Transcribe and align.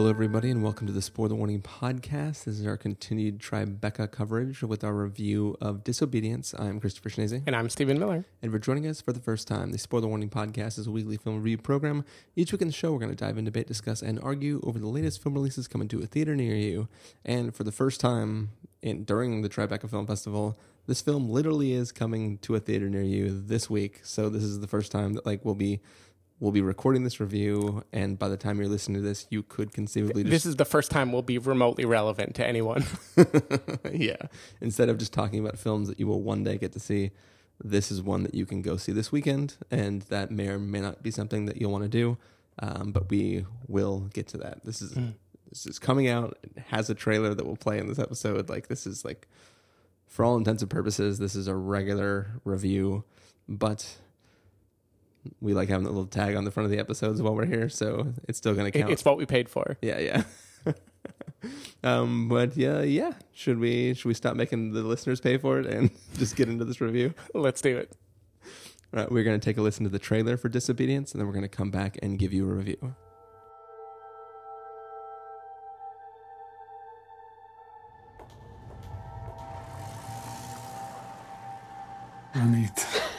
Hello, 0.00 0.08
everybody, 0.08 0.50
and 0.50 0.62
welcome 0.62 0.86
to 0.86 0.94
the 0.94 1.02
Spoiler 1.02 1.34
Warning 1.34 1.60
Podcast. 1.60 2.44
This 2.44 2.58
is 2.58 2.66
our 2.66 2.78
continued 2.78 3.38
Tribeca 3.38 4.10
coverage 4.10 4.62
with 4.62 4.82
our 4.82 4.94
review 4.94 5.58
of 5.60 5.84
Disobedience. 5.84 6.54
I'm 6.58 6.80
Christopher 6.80 7.10
Schnese. 7.10 7.42
And 7.46 7.54
I'm 7.54 7.68
Stephen 7.68 7.98
Miller. 7.98 8.24
And 8.40 8.50
for 8.50 8.58
joining 8.58 8.86
us 8.86 9.02
for 9.02 9.12
the 9.12 9.20
first 9.20 9.46
time, 9.46 9.72
the 9.72 9.78
Spoiler 9.78 10.08
Warning 10.08 10.30
Podcast 10.30 10.78
is 10.78 10.86
a 10.86 10.90
weekly 10.90 11.18
film 11.18 11.36
review 11.36 11.58
program. 11.58 12.06
Each 12.34 12.50
week 12.50 12.62
in 12.62 12.68
the 12.68 12.72
show, 12.72 12.92
we're 12.92 12.98
going 12.98 13.14
to 13.14 13.14
dive 13.14 13.36
in, 13.36 13.44
debate, 13.44 13.66
discuss, 13.66 14.00
and 14.00 14.18
argue 14.22 14.62
over 14.64 14.78
the 14.78 14.88
latest 14.88 15.22
film 15.22 15.34
releases 15.34 15.68
coming 15.68 15.86
to 15.88 16.00
a 16.00 16.06
theater 16.06 16.34
near 16.34 16.54
you. 16.54 16.88
And 17.22 17.54
for 17.54 17.64
the 17.64 17.70
first 17.70 18.00
time 18.00 18.52
in, 18.80 19.04
during 19.04 19.42
the 19.42 19.50
Tribeca 19.50 19.90
Film 19.90 20.06
Festival, 20.06 20.58
this 20.86 21.02
film 21.02 21.28
literally 21.28 21.74
is 21.74 21.92
coming 21.92 22.38
to 22.38 22.54
a 22.54 22.58
theater 22.58 22.88
near 22.88 23.02
you 23.02 23.38
this 23.38 23.68
week. 23.68 24.00
So 24.02 24.30
this 24.30 24.44
is 24.44 24.60
the 24.60 24.66
first 24.66 24.90
time 24.90 25.12
that 25.12 25.26
like 25.26 25.44
we'll 25.44 25.54
be 25.54 25.80
we'll 26.40 26.52
be 26.52 26.62
recording 26.62 27.04
this 27.04 27.20
review, 27.20 27.84
and 27.92 28.18
by 28.18 28.28
the 28.28 28.36
time 28.36 28.58
you're 28.58 28.68
listening 28.68 29.00
to 29.00 29.06
this, 29.06 29.26
you 29.30 29.42
could 29.42 29.72
conceivably 29.72 30.24
just 30.24 30.32
This 30.32 30.46
is 30.46 30.56
the 30.56 30.64
first 30.64 30.90
time 30.90 31.12
we'll 31.12 31.22
be 31.22 31.38
remotely 31.38 31.84
relevant 31.84 32.34
to 32.36 32.46
anyone. 32.46 32.84
yeah. 33.92 34.16
Instead 34.60 34.88
of 34.88 34.98
just 34.98 35.12
talking 35.12 35.38
about 35.38 35.58
films 35.58 35.88
that 35.88 36.00
you 36.00 36.06
will 36.06 36.22
one 36.22 36.42
day 36.42 36.58
get 36.58 36.72
to 36.72 36.80
see, 36.80 37.10
this 37.62 37.92
is 37.92 38.02
one 38.02 38.22
that 38.22 38.34
you 38.34 38.46
can 38.46 38.62
go 38.62 38.76
see 38.76 38.92
this 38.92 39.12
weekend, 39.12 39.56
and 39.70 40.02
that 40.02 40.30
may 40.30 40.48
or 40.48 40.58
may 40.58 40.80
not 40.80 41.02
be 41.02 41.10
something 41.10 41.44
that 41.46 41.60
you'll 41.60 41.72
want 41.72 41.84
to 41.84 41.88
do. 41.88 42.16
Um, 42.58 42.92
but 42.92 43.08
we 43.08 43.46
will 43.68 44.10
get 44.12 44.26
to 44.28 44.38
that. 44.38 44.64
This 44.64 44.82
is 44.82 44.96
this 45.48 45.66
is 45.66 45.78
coming 45.78 46.08
out. 46.08 46.38
It 46.42 46.64
has 46.68 46.90
a 46.90 46.94
trailer 46.94 47.34
that 47.34 47.46
will 47.46 47.56
play 47.56 47.78
in 47.78 47.88
this 47.88 47.98
episode. 47.98 48.48
Like 48.48 48.68
this 48.68 48.86
is 48.86 49.04
like, 49.04 49.28
for 50.06 50.24
all 50.24 50.36
intents 50.36 50.62
and 50.62 50.70
purposes, 50.70 51.18
this 51.18 51.34
is 51.34 51.46
a 51.48 51.54
regular 51.54 52.40
review, 52.44 53.04
but 53.48 53.96
we 55.40 55.54
like 55.54 55.68
having 55.68 55.86
a 55.86 55.90
little 55.90 56.06
tag 56.06 56.34
on 56.36 56.44
the 56.44 56.50
front 56.50 56.64
of 56.64 56.70
the 56.70 56.78
episodes 56.78 57.20
while 57.20 57.34
we're 57.34 57.46
here, 57.46 57.68
so 57.68 58.12
it's 58.28 58.38
still 58.38 58.54
going 58.54 58.70
to 58.70 58.78
count. 58.78 58.90
it's 58.90 59.04
what 59.04 59.16
we 59.16 59.26
paid 59.26 59.48
for. 59.48 59.76
Yeah, 59.82 59.98
yeah. 59.98 60.22
um, 61.84 62.28
but 62.28 62.56
yeah, 62.56 62.82
yeah. 62.82 63.12
Should 63.32 63.58
we 63.58 63.94
should 63.94 64.06
we 64.06 64.14
stop 64.14 64.36
making 64.36 64.72
the 64.72 64.82
listeners 64.82 65.20
pay 65.20 65.38
for 65.38 65.58
it 65.60 65.66
and 65.66 65.90
just 66.16 66.36
get 66.36 66.48
into 66.48 66.64
this 66.64 66.80
review? 66.80 67.14
Let's 67.34 67.60
do 67.60 67.76
it. 67.76 67.92
All 68.92 69.00
right, 69.00 69.12
we're 69.12 69.24
gonna 69.24 69.38
take 69.38 69.56
a 69.56 69.62
listen 69.62 69.84
to 69.84 69.90
the 69.90 69.98
trailer 69.98 70.36
for 70.36 70.48
Disobedience, 70.48 71.12
and 71.12 71.20
then 71.20 71.28
we're 71.28 71.34
gonna 71.34 71.48
come 71.48 71.70
back 71.70 71.98
and 72.02 72.18
give 72.18 72.32
you 72.32 72.48
a 72.48 72.52
review. 72.52 72.94
Ronit, 82.34 83.09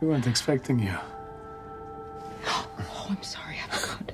we 0.00 0.08
weren't 0.08 0.26
expecting 0.26 0.78
you. 0.78 0.94
Oh, 2.46 3.06
I'm 3.10 3.22
sorry, 3.22 3.56
I 3.64 3.76
forgot. 3.76 4.12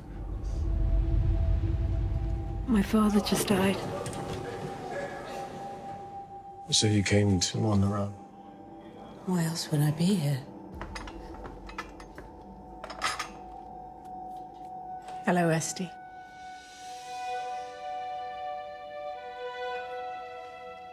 My 2.66 2.83
father 2.83 3.20
just 3.20 3.48
died. 3.48 3.77
So 6.70 6.86
you 6.86 7.02
came 7.02 7.41
to 7.41 7.66
on 7.66 7.80
the 7.80 7.86
run. 7.86 8.14
Why 9.27 9.44
else 9.44 9.70
would 9.70 9.80
I 9.80 9.91
be 9.91 10.14
here? 10.14 10.39
Hello, 15.24 15.48
Esty. 15.48 15.91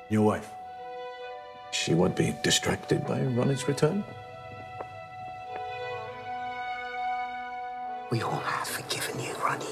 Your 0.10 0.24
wife. 0.24 0.52
She 1.72 1.94
would 1.94 2.16
be 2.16 2.36
distracted 2.44 3.06
by 3.06 3.20
Ronit's 3.22 3.68
return. 3.68 4.04
We 8.10 8.22
all 8.24 8.40
have 8.40 8.68
forgiven 8.68 9.20
you, 9.20 9.34
Ronnie, 9.44 9.66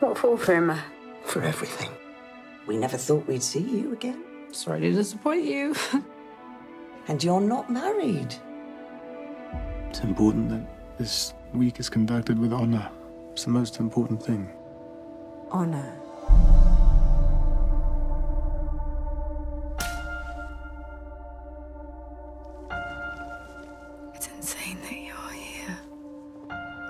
What 0.00 0.16
for, 0.18 0.36
Fruma? 0.36 0.78
for 1.24 1.42
everything. 1.42 1.90
We 2.66 2.76
never 2.76 2.96
thought 2.96 3.26
we'd 3.26 3.42
see 3.42 3.60
you 3.60 3.92
again. 3.92 4.22
Sorry 4.52 4.80
to 4.80 4.92
disappoint 4.92 5.44
you. 5.44 5.74
And 7.08 7.24
you're 7.24 7.40
not 7.40 7.68
married. 7.72 8.32
It's 9.88 10.00
important 10.00 10.50
that 10.50 10.60
this 10.98 11.34
week 11.52 11.80
is 11.80 11.88
conducted 11.88 12.38
with 12.38 12.52
honor. 12.52 12.88
It's 13.32 13.44
the 13.44 13.50
most 13.50 13.80
important 13.80 14.22
thing. 14.22 14.48
Honor. 15.50 15.92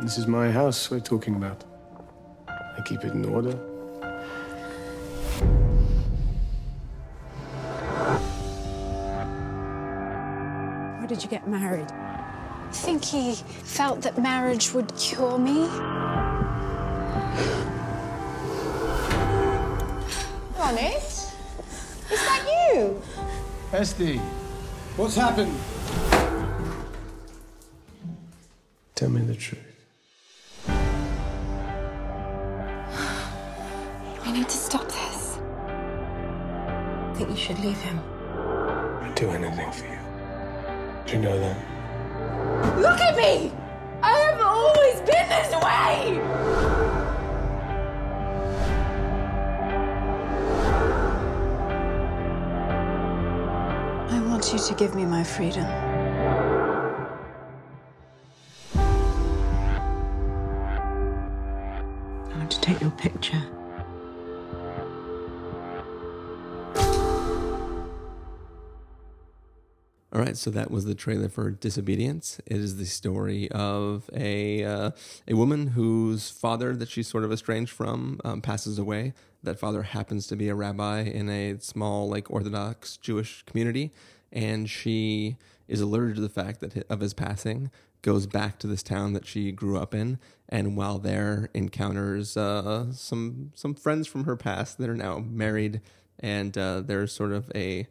This 0.02 0.16
is 0.16 0.26
my 0.26 0.50
house 0.50 0.90
we're 0.90 0.98
talking 0.98 1.34
about. 1.34 1.62
I 2.48 2.80
keep 2.86 3.04
it 3.04 3.12
in 3.12 3.22
order. 3.26 3.52
Why 10.98 11.06
did 11.06 11.22
you 11.22 11.28
get 11.28 11.46
married? 11.46 11.92
I 11.92 12.70
think 12.72 13.04
he 13.04 13.34
felt 13.34 14.00
that 14.00 14.16
marriage 14.16 14.72
would 14.72 14.96
cure 14.96 15.36
me. 15.36 15.66
Ronit? 20.56 21.34
Is 22.10 22.20
that 22.24 22.72
you? 22.72 23.02
Esty, 23.74 24.16
what's 24.96 25.14
happened? 25.14 25.54
Tell 28.94 29.10
me 29.10 29.20
the 29.20 29.34
truth. 29.34 29.69
To 34.50 34.56
stop 34.56 34.88
this. 34.88 35.38
I 35.68 37.12
think 37.14 37.30
you 37.30 37.36
should 37.36 37.60
leave 37.60 37.80
him. 37.80 38.00
I'd 39.00 39.14
do 39.14 39.30
anything 39.30 39.70
for 39.70 39.84
you. 39.86 39.98
Do 41.06 41.12
you 41.16 41.22
know 41.22 41.38
that? 41.38 41.56
Look 42.78 43.00
at 43.00 43.16
me! 43.16 43.52
I 44.02 44.18
have 44.18 44.40
always 44.40 44.96
been 45.02 45.28
this 45.28 45.52
way! 45.54 46.20
I 54.10 54.20
want 54.26 54.52
you 54.52 54.58
to 54.58 54.74
give 54.74 54.96
me 54.96 55.04
my 55.04 55.22
freedom. 55.22 55.66
I 62.24 62.36
want 62.36 62.50
to 62.50 62.60
take 62.60 62.80
your 62.80 62.90
picture. 62.90 63.59
All 70.12 70.20
right, 70.20 70.36
so 70.36 70.50
that 70.50 70.72
was 70.72 70.86
the 70.86 70.96
trailer 70.96 71.28
for 71.28 71.52
Disobedience. 71.52 72.40
It 72.44 72.56
is 72.56 72.78
the 72.78 72.84
story 72.84 73.48
of 73.52 74.10
a 74.12 74.64
uh, 74.64 74.90
a 75.28 75.34
woman 75.34 75.68
whose 75.68 76.30
father, 76.30 76.74
that 76.74 76.88
she's 76.88 77.06
sort 77.06 77.22
of 77.22 77.30
estranged 77.30 77.70
from, 77.70 78.20
um, 78.24 78.40
passes 78.40 78.76
away. 78.76 79.12
That 79.44 79.60
father 79.60 79.82
happens 79.82 80.26
to 80.26 80.34
be 80.34 80.48
a 80.48 80.54
rabbi 80.56 81.02
in 81.02 81.28
a 81.28 81.60
small, 81.60 82.08
like 82.08 82.28
Orthodox 82.28 82.96
Jewish 82.96 83.44
community, 83.44 83.92
and 84.32 84.68
she 84.68 85.36
is 85.68 85.80
alerted 85.80 86.16
to 86.16 86.22
the 86.22 86.28
fact 86.28 86.58
that 86.58 86.84
of 86.90 86.98
his 86.98 87.14
passing. 87.14 87.70
Goes 88.02 88.26
back 88.26 88.58
to 88.60 88.66
this 88.66 88.82
town 88.82 89.12
that 89.12 89.26
she 89.26 89.52
grew 89.52 89.78
up 89.78 89.94
in, 89.94 90.18
and 90.48 90.76
while 90.76 90.98
there, 90.98 91.50
encounters 91.54 92.36
uh, 92.36 92.92
some 92.92 93.52
some 93.54 93.74
friends 93.74 94.08
from 94.08 94.24
her 94.24 94.34
past 94.34 94.78
that 94.78 94.88
are 94.88 94.96
now 94.96 95.20
married, 95.20 95.80
and 96.18 96.58
uh, 96.58 96.80
there's 96.80 97.12
sort 97.12 97.30
of 97.30 97.52
a 97.54 97.86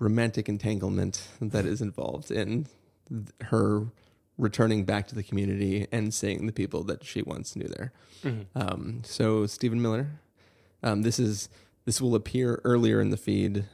romantic 0.00 0.48
entanglement 0.48 1.28
that 1.40 1.64
is 1.64 1.80
involved 1.80 2.32
in 2.32 2.66
her 3.42 3.86
returning 4.38 4.84
back 4.84 5.06
to 5.06 5.14
the 5.14 5.22
community 5.22 5.86
and 5.92 6.12
seeing 6.12 6.46
the 6.46 6.52
people 6.52 6.82
that 6.82 7.04
she 7.04 7.22
once 7.22 7.54
knew 7.54 7.68
there. 7.68 7.92
Um, 8.54 9.02
so 9.04 9.46
Stephen 9.46 9.80
Miller, 9.80 10.08
um, 10.82 11.02
this 11.02 11.18
is 11.18 11.48
this 11.84 12.00
will 12.00 12.14
appear 12.14 12.60
earlier 12.64 13.00
in 13.00 13.10
the 13.10 13.16
feed 13.16 13.64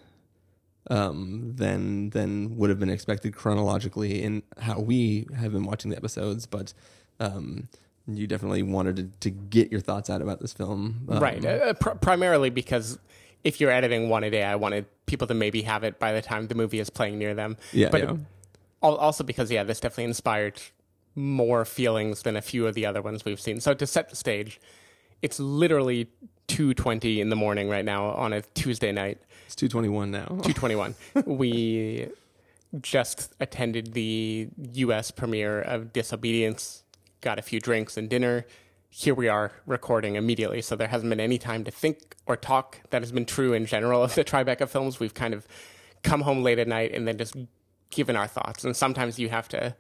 um, 0.90 1.52
than 1.56 2.11
than 2.11 2.56
would 2.56 2.70
have 2.70 2.78
been 2.78 2.90
expected 2.90 3.34
chronologically 3.34 4.23
in 4.23 4.43
how 4.58 4.78
we 4.78 5.26
have 5.37 5.52
been 5.52 5.64
watching 5.64 5.90
the 5.90 5.96
episodes, 5.96 6.46
but 6.46 6.73
um, 7.20 7.69
you 8.06 8.26
definitely 8.26 8.62
wanted 8.62 8.96
to, 8.96 9.05
to 9.20 9.31
get 9.31 9.73
your 9.73 9.81
thoughts 9.81 10.08
out 10.08 10.23
about 10.23 10.40
this 10.40 10.52
film, 10.52 11.06
um, 11.08 11.19
right. 11.19 11.44
Uh, 11.44 11.75
pr- 11.75 11.90
primarily 11.90 12.50
because 12.50 12.99
if 13.46 13.60
you're 13.60 13.70
editing 13.70 14.08
one 14.08 14.25
a 14.25 14.31
day, 14.31 14.43
I 14.43 14.56
wanted 14.56 14.87
people 15.06 15.26
to 15.28 15.34
maybe 15.34 15.62
have 15.62 15.84
it 15.84 15.98
by 15.98 16.12
the 16.12 16.20
time 16.22 16.48
the 16.48 16.54
movie 16.54 16.81
is 16.81 16.90
playing 16.90 17.19
near 17.19 17.34
them. 17.34 17.56
Yeah, 17.72 17.90
But 17.90 18.00
yeah. 18.02 18.16
al- 18.82 18.96
also 18.96 19.22
because, 19.25 19.50
yeah, 19.50 19.62
this 19.62 19.78
definitely 19.81 20.04
inspired 20.04 20.60
more 21.14 21.64
feelings 21.64 22.22
than 22.22 22.37
a 22.37 22.43
few 22.43 22.66
of 22.66 22.75
the 22.75 22.84
other 22.87 23.00
ones 23.00 23.25
we've 23.25 23.40
seen. 23.40 23.60
So 23.60 23.72
to 23.75 23.87
set 23.87 24.10
the 24.10 24.16
stage, 24.16 24.60
it's 25.22 25.38
literally 25.40 26.08
2.20 26.48 27.19
in 27.19 27.28
the 27.31 27.37
morning 27.37 27.69
right 27.69 27.84
now 27.84 28.06
on 28.10 28.32
a 28.32 28.43
Tuesday 28.54 28.93
night. 28.93 29.19
It's 29.46 29.54
two 29.54 29.69
twenty 29.69 29.88
one 29.88 30.10
now. 30.10 30.25
221. 30.42 30.94
we 31.25 32.08
just 32.81 33.32
attended 33.40 33.92
the 33.92 34.49
US 34.75 35.10
premiere 35.12 35.60
of 35.60 35.92
Disobedience, 35.92 36.82
got 37.20 37.38
a 37.38 37.42
few 37.42 37.60
drinks 37.60 37.96
and 37.96 38.10
dinner, 38.10 38.44
here 38.98 39.14
we 39.14 39.28
are 39.28 39.52
recording 39.66 40.16
immediately, 40.16 40.62
so 40.62 40.75
there 40.75 40.88
hasn't 40.88 41.10
been 41.10 41.20
any 41.20 41.37
time 41.37 41.64
to 41.64 41.70
think 41.70 42.16
or 42.25 42.34
talk. 42.34 42.81
That 42.88 43.02
has 43.02 43.12
been 43.12 43.26
true 43.26 43.52
in 43.52 43.66
general 43.66 44.02
of 44.02 44.14
the 44.14 44.25
Tribeca 44.25 44.66
films. 44.66 44.98
We've 44.98 45.12
kind 45.12 45.34
of 45.34 45.46
come 46.02 46.22
home 46.22 46.43
late 46.43 46.58
at 46.58 46.66
night 46.66 46.94
and 46.94 47.06
then 47.06 47.19
just 47.19 47.37
given 47.90 48.16
our 48.16 48.26
thoughts. 48.26 48.64
And 48.64 48.75
sometimes 48.75 49.19
you 49.19 49.28
have 49.28 49.48
to 49.48 49.76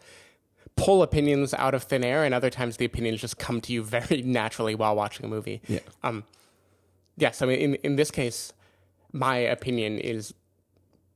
pull 0.76 1.02
opinions 1.02 1.54
out 1.54 1.72
of 1.72 1.84
thin 1.84 2.04
air, 2.04 2.24
and 2.24 2.34
other 2.34 2.50
times 2.50 2.76
the 2.76 2.84
opinions 2.84 3.22
just 3.22 3.38
come 3.38 3.62
to 3.62 3.72
you 3.72 3.82
very 3.82 4.20
naturally 4.26 4.74
while 4.74 4.94
watching 4.94 5.24
a 5.24 5.28
movie. 5.30 5.62
Yeah. 5.66 5.80
Um, 6.02 6.24
yes, 7.16 7.40
I 7.40 7.46
mean, 7.46 7.58
in, 7.58 7.74
in 7.76 7.96
this 7.96 8.10
case, 8.10 8.52
my 9.12 9.38
opinion 9.38 9.98
is 9.98 10.34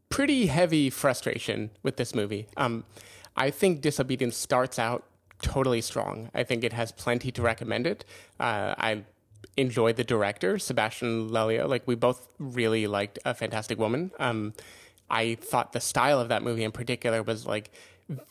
pretty 0.08 0.46
heavy 0.46 0.88
frustration 0.88 1.68
with 1.82 1.98
this 1.98 2.14
movie. 2.14 2.48
Um, 2.56 2.84
I 3.36 3.50
think 3.50 3.82
Disobedience 3.82 4.38
starts 4.38 4.78
out 4.78 5.04
totally 5.42 5.80
strong. 5.80 6.30
I 6.34 6.44
think 6.44 6.64
it 6.64 6.72
has 6.72 6.92
plenty 6.92 7.30
to 7.32 7.42
recommend 7.42 7.86
it. 7.86 8.04
Uh, 8.38 8.74
I 8.78 9.04
enjoy 9.56 9.92
the 9.92 10.04
director, 10.04 10.58
Sebastian 10.58 11.28
Lelio. 11.28 11.68
Like, 11.68 11.86
we 11.86 11.94
both 11.94 12.28
really 12.38 12.86
liked 12.86 13.18
A 13.24 13.34
Fantastic 13.34 13.78
Woman. 13.78 14.10
Um, 14.18 14.54
I 15.10 15.34
thought 15.34 15.72
the 15.72 15.80
style 15.80 16.20
of 16.20 16.28
that 16.28 16.42
movie 16.42 16.64
in 16.64 16.72
particular 16.72 17.22
was 17.22 17.46
like 17.46 17.72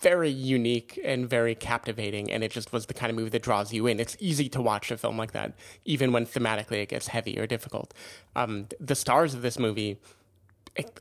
very 0.01 0.29
unique 0.29 0.99
and 1.03 1.29
very 1.29 1.55
captivating, 1.55 2.31
and 2.31 2.43
it 2.43 2.51
just 2.51 2.73
was 2.73 2.85
the 2.85 2.93
kind 2.93 3.09
of 3.09 3.15
movie 3.15 3.29
that 3.29 3.41
draws 3.41 3.73
you 3.73 3.87
in. 3.87 3.99
It's 3.99 4.17
easy 4.19 4.49
to 4.49 4.61
watch 4.61 4.91
a 4.91 4.97
film 4.97 5.17
like 5.17 5.31
that, 5.31 5.53
even 5.85 6.11
when 6.11 6.25
thematically 6.25 6.81
it 6.81 6.89
gets 6.89 7.07
heavy 7.07 7.39
or 7.39 7.47
difficult. 7.47 7.93
Um, 8.35 8.67
the 8.79 8.95
stars 8.95 9.33
of 9.33 9.41
this 9.41 9.57
movie 9.57 9.97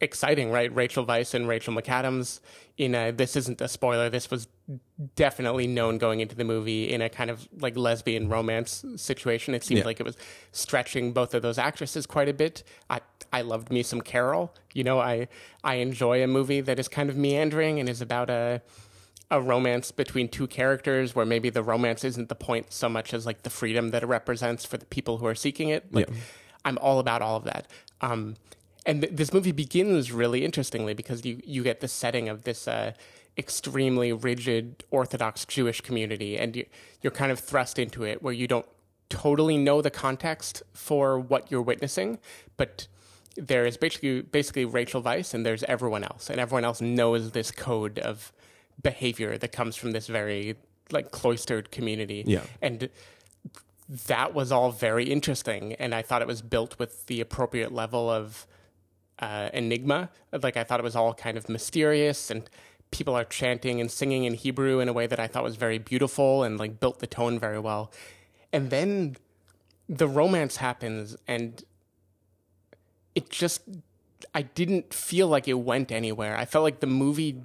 exciting, 0.00 0.50
right? 0.50 0.74
Rachel 0.74 1.04
Weisz 1.06 1.34
and 1.34 1.46
Rachel 1.48 1.74
McAdams. 1.74 2.40
In 2.76 2.94
a, 2.94 3.10
this 3.10 3.34
isn't 3.34 3.60
a 3.60 3.66
spoiler. 3.66 4.08
This 4.08 4.30
was 4.30 4.46
definitely 5.16 5.66
known 5.66 5.98
going 5.98 6.20
into 6.20 6.36
the 6.36 6.44
movie 6.44 6.92
in 6.92 7.02
a 7.02 7.08
kind 7.08 7.28
of 7.30 7.48
like 7.60 7.76
lesbian 7.76 8.28
romance 8.28 8.84
situation. 8.96 9.54
It 9.54 9.64
seemed 9.64 9.78
Yeah. 9.78 9.84
like 9.84 9.98
it 10.00 10.04
was 10.06 10.16
stretching 10.52 11.12
both 11.12 11.34
of 11.34 11.42
those 11.42 11.58
actresses 11.58 12.06
quite 12.06 12.28
a 12.28 12.32
bit. 12.32 12.62
I 12.88 13.00
I 13.32 13.42
loved 13.42 13.70
me 13.70 13.82
some 13.82 14.00
Carol. 14.00 14.54
You 14.74 14.84
know, 14.84 15.00
I 15.00 15.26
I 15.64 15.76
enjoy 15.76 16.22
a 16.22 16.26
movie 16.28 16.60
that 16.60 16.78
is 16.78 16.86
kind 16.88 17.10
of 17.10 17.16
meandering 17.16 17.80
and 17.80 17.88
is 17.88 18.00
about 18.00 18.30
a 18.30 18.62
a 19.30 19.40
romance 19.42 19.90
between 19.90 20.28
two 20.28 20.46
characters 20.46 21.14
where 21.14 21.26
maybe 21.26 21.50
the 21.50 21.62
romance 21.62 22.02
isn't 22.04 22.28
the 22.28 22.34
point 22.34 22.72
so 22.72 22.88
much 22.88 23.12
as 23.12 23.26
like 23.26 23.42
the 23.42 23.50
freedom 23.50 23.90
that 23.90 24.02
it 24.02 24.06
represents 24.06 24.64
for 24.64 24.76
the 24.78 24.86
people 24.86 25.18
who 25.18 25.26
are 25.26 25.34
seeking 25.34 25.68
it. 25.68 25.92
Like, 25.92 26.08
Yeah. 26.08 26.14
I'm 26.64 26.78
all 26.78 26.98
about 26.98 27.20
all 27.22 27.36
of 27.36 27.44
that. 27.44 27.66
Um, 28.00 28.36
and 28.88 29.02
th- 29.02 29.12
this 29.14 29.32
movie 29.32 29.52
begins 29.52 30.10
really 30.10 30.44
interestingly 30.44 30.94
because 30.94 31.24
you 31.24 31.40
you 31.44 31.62
get 31.62 31.80
the 31.80 31.86
setting 31.86 32.28
of 32.28 32.42
this 32.42 32.66
uh, 32.66 32.92
extremely 33.36 34.12
rigid 34.12 34.82
Orthodox 34.90 35.44
Jewish 35.44 35.80
community, 35.82 36.36
and 36.36 36.56
you, 36.56 36.66
you're 37.02 37.12
kind 37.12 37.30
of 37.30 37.38
thrust 37.38 37.78
into 37.78 38.02
it 38.02 38.22
where 38.22 38.32
you 38.32 38.48
don't 38.48 38.66
totally 39.10 39.56
know 39.56 39.80
the 39.80 39.90
context 39.90 40.62
for 40.72 41.18
what 41.18 41.50
you're 41.50 41.62
witnessing, 41.62 42.18
but 42.56 42.88
there 43.36 43.66
is 43.66 43.76
basically 43.76 44.22
basically 44.22 44.64
Rachel 44.64 45.02
Weisz 45.02 45.34
and 45.34 45.46
there's 45.46 45.62
everyone 45.64 46.02
else, 46.02 46.30
and 46.30 46.40
everyone 46.40 46.64
else 46.64 46.80
knows 46.80 47.32
this 47.32 47.50
code 47.50 47.98
of 47.98 48.32
behavior 48.82 49.36
that 49.36 49.52
comes 49.52 49.76
from 49.76 49.92
this 49.92 50.06
very 50.06 50.56
like 50.90 51.10
cloistered 51.10 51.70
community. 51.70 52.24
Yeah. 52.26 52.40
and 52.62 52.88
that 54.06 54.34
was 54.34 54.50
all 54.50 54.70
very 54.70 55.04
interesting, 55.04 55.74
and 55.74 55.94
I 55.94 56.00
thought 56.00 56.22
it 56.22 56.28
was 56.28 56.40
built 56.40 56.78
with 56.78 57.06
the 57.06 57.20
appropriate 57.20 57.72
level 57.72 58.10
of 58.10 58.46
uh, 59.18 59.50
enigma. 59.52 60.10
Like 60.32 60.56
I 60.56 60.64
thought 60.64 60.80
it 60.80 60.84
was 60.84 60.96
all 60.96 61.14
kind 61.14 61.36
of 61.36 61.48
mysterious, 61.48 62.30
and 62.30 62.48
people 62.90 63.14
are 63.14 63.24
chanting 63.24 63.80
and 63.80 63.90
singing 63.90 64.24
in 64.24 64.34
Hebrew 64.34 64.80
in 64.80 64.88
a 64.88 64.92
way 64.92 65.06
that 65.06 65.20
I 65.20 65.26
thought 65.26 65.44
was 65.44 65.56
very 65.56 65.78
beautiful 65.78 66.42
and 66.42 66.58
like 66.58 66.80
built 66.80 67.00
the 67.00 67.06
tone 67.06 67.38
very 67.38 67.58
well. 67.58 67.92
And 68.52 68.70
then 68.70 69.16
the 69.88 70.08
romance 70.08 70.56
happens, 70.56 71.16
and 71.26 71.62
it 73.14 73.30
just 73.30 73.62
I 74.34 74.42
didn't 74.42 74.92
feel 74.92 75.28
like 75.28 75.48
it 75.48 75.54
went 75.54 75.90
anywhere. 75.90 76.36
I 76.36 76.44
felt 76.44 76.62
like 76.62 76.80
the 76.80 76.86
movie 76.86 77.42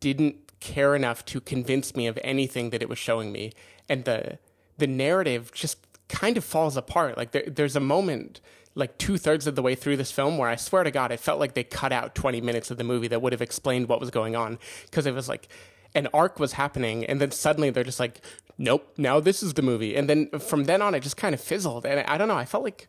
didn't 0.00 0.36
care 0.60 0.94
enough 0.94 1.24
to 1.26 1.40
convince 1.40 1.94
me 1.94 2.06
of 2.06 2.18
anything 2.24 2.70
that 2.70 2.82
it 2.82 2.88
was 2.88 2.98
showing 2.98 3.32
me, 3.32 3.52
and 3.88 4.04
the 4.04 4.38
the 4.78 4.86
narrative 4.86 5.52
just 5.52 5.78
kind 6.08 6.36
of 6.36 6.44
falls 6.44 6.76
apart. 6.76 7.16
Like 7.16 7.32
there, 7.32 7.44
there's 7.46 7.76
a 7.76 7.80
moment, 7.80 8.40
like 8.74 8.98
two 8.98 9.16
thirds 9.16 9.46
of 9.46 9.54
the 9.54 9.62
way 9.62 9.74
through 9.74 9.96
this 9.96 10.10
film, 10.10 10.38
where 10.38 10.48
I 10.48 10.56
swear 10.56 10.82
to 10.84 10.90
God, 10.90 11.12
it 11.12 11.20
felt 11.20 11.38
like 11.38 11.54
they 11.54 11.64
cut 11.64 11.92
out 11.92 12.14
20 12.14 12.40
minutes 12.40 12.70
of 12.70 12.76
the 12.76 12.84
movie 12.84 13.08
that 13.08 13.22
would 13.22 13.32
have 13.32 13.42
explained 13.42 13.88
what 13.88 14.00
was 14.00 14.10
going 14.10 14.34
on 14.34 14.58
because 14.86 15.06
it 15.06 15.14
was 15.14 15.28
like 15.28 15.48
an 15.94 16.08
arc 16.12 16.40
was 16.40 16.54
happening, 16.54 17.04
and 17.04 17.20
then 17.20 17.30
suddenly 17.30 17.70
they're 17.70 17.84
just 17.84 18.00
like, 18.00 18.20
nope, 18.58 18.92
now 18.96 19.20
this 19.20 19.42
is 19.42 19.54
the 19.54 19.62
movie, 19.62 19.94
and 19.94 20.08
then 20.08 20.28
from 20.40 20.64
then 20.64 20.82
on, 20.82 20.94
it 20.94 21.00
just 21.00 21.16
kind 21.16 21.34
of 21.34 21.40
fizzled, 21.40 21.86
and 21.86 22.00
I 22.08 22.18
don't 22.18 22.28
know, 22.28 22.36
I 22.36 22.44
felt 22.44 22.64
like 22.64 22.88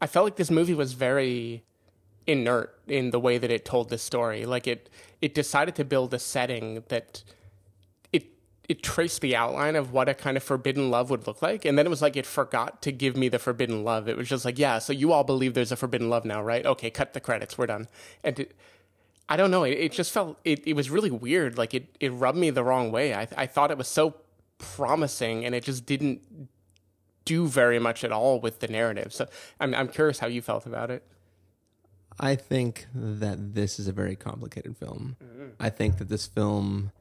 I 0.00 0.06
felt 0.06 0.24
like 0.24 0.36
this 0.36 0.50
movie 0.50 0.74
was 0.74 0.94
very 0.94 1.62
inert 2.26 2.76
in 2.86 3.10
the 3.10 3.20
way 3.20 3.38
that 3.38 3.50
it 3.50 3.64
told 3.64 3.88
this 3.88 4.02
story. 4.02 4.44
Like 4.44 4.66
it 4.66 4.88
it 5.20 5.34
decided 5.34 5.74
to 5.76 5.84
build 5.84 6.12
a 6.14 6.18
setting 6.18 6.82
that 6.88 7.22
it 8.68 8.82
traced 8.82 9.20
the 9.20 9.34
outline 9.34 9.76
of 9.76 9.92
what 9.92 10.08
a 10.08 10.14
kind 10.14 10.36
of 10.36 10.42
forbidden 10.42 10.90
love 10.90 11.10
would 11.10 11.26
look 11.26 11.42
like, 11.42 11.64
and 11.64 11.76
then 11.78 11.86
it 11.86 11.90
was 11.90 12.02
like 12.02 12.16
it 12.16 12.26
forgot 12.26 12.80
to 12.82 12.92
give 12.92 13.16
me 13.16 13.28
the 13.28 13.38
forbidden 13.38 13.84
love. 13.84 14.08
It 14.08 14.16
was 14.16 14.28
just 14.28 14.44
like, 14.44 14.58
yeah, 14.58 14.78
so 14.78 14.92
you 14.92 15.12
all 15.12 15.24
believe 15.24 15.54
there's 15.54 15.72
a 15.72 15.76
forbidden 15.76 16.08
love 16.08 16.24
now, 16.24 16.42
right? 16.42 16.64
Okay, 16.64 16.90
cut 16.90 17.12
the 17.12 17.20
credits, 17.20 17.58
we're 17.58 17.66
done. 17.66 17.88
And 18.22 18.38
it, 18.38 18.54
I 19.28 19.36
don't 19.36 19.50
know, 19.50 19.64
it, 19.64 19.72
it 19.72 19.92
just 19.92 20.12
felt 20.12 20.38
it, 20.44 20.66
it 20.66 20.74
was 20.74 20.90
really 20.90 21.10
weird. 21.10 21.58
Like 21.58 21.74
it 21.74 21.96
it 22.00 22.10
rubbed 22.10 22.38
me 22.38 22.50
the 22.50 22.64
wrong 22.64 22.92
way. 22.92 23.14
I 23.14 23.26
I 23.36 23.46
thought 23.46 23.70
it 23.70 23.78
was 23.78 23.88
so 23.88 24.14
promising, 24.58 25.44
and 25.44 25.54
it 25.54 25.64
just 25.64 25.86
didn't 25.86 26.22
do 27.24 27.46
very 27.46 27.78
much 27.78 28.04
at 28.04 28.12
all 28.12 28.40
with 28.40 28.60
the 28.60 28.68
narrative. 28.68 29.12
So 29.12 29.26
I'm 29.60 29.74
I'm 29.74 29.88
curious 29.88 30.18
how 30.18 30.26
you 30.28 30.42
felt 30.42 30.66
about 30.66 30.90
it. 30.90 31.02
I 32.20 32.36
think 32.36 32.86
that 32.94 33.54
this 33.54 33.78
is 33.78 33.88
a 33.88 33.92
very 33.92 34.16
complicated 34.16 34.76
film. 34.76 35.16
Mm-hmm. 35.22 35.46
I 35.58 35.70
think 35.70 35.98
that 35.98 36.08
this 36.08 36.26
film 36.26 36.92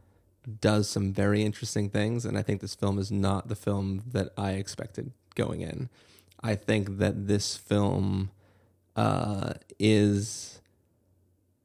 does 0.60 0.90
some 0.90 1.14
very 1.14 1.44
interesting 1.44 1.90
things, 1.90 2.26
and 2.26 2.38
I 2.38 2.42
think 2.42 2.62
this 2.62 2.76
film 2.76 2.98
is 2.98 3.12
not 3.12 3.48
the 3.48 3.56
film 3.56 4.04
that 4.08 4.30
I 4.38 4.52
expected 4.52 5.12
going 5.36 5.62
in. 5.62 5.90
I 6.42 6.56
think 6.56 6.98
that 6.98 7.28
this 7.28 7.56
film 7.56 8.32
uh, 8.96 9.54
is 9.80 10.62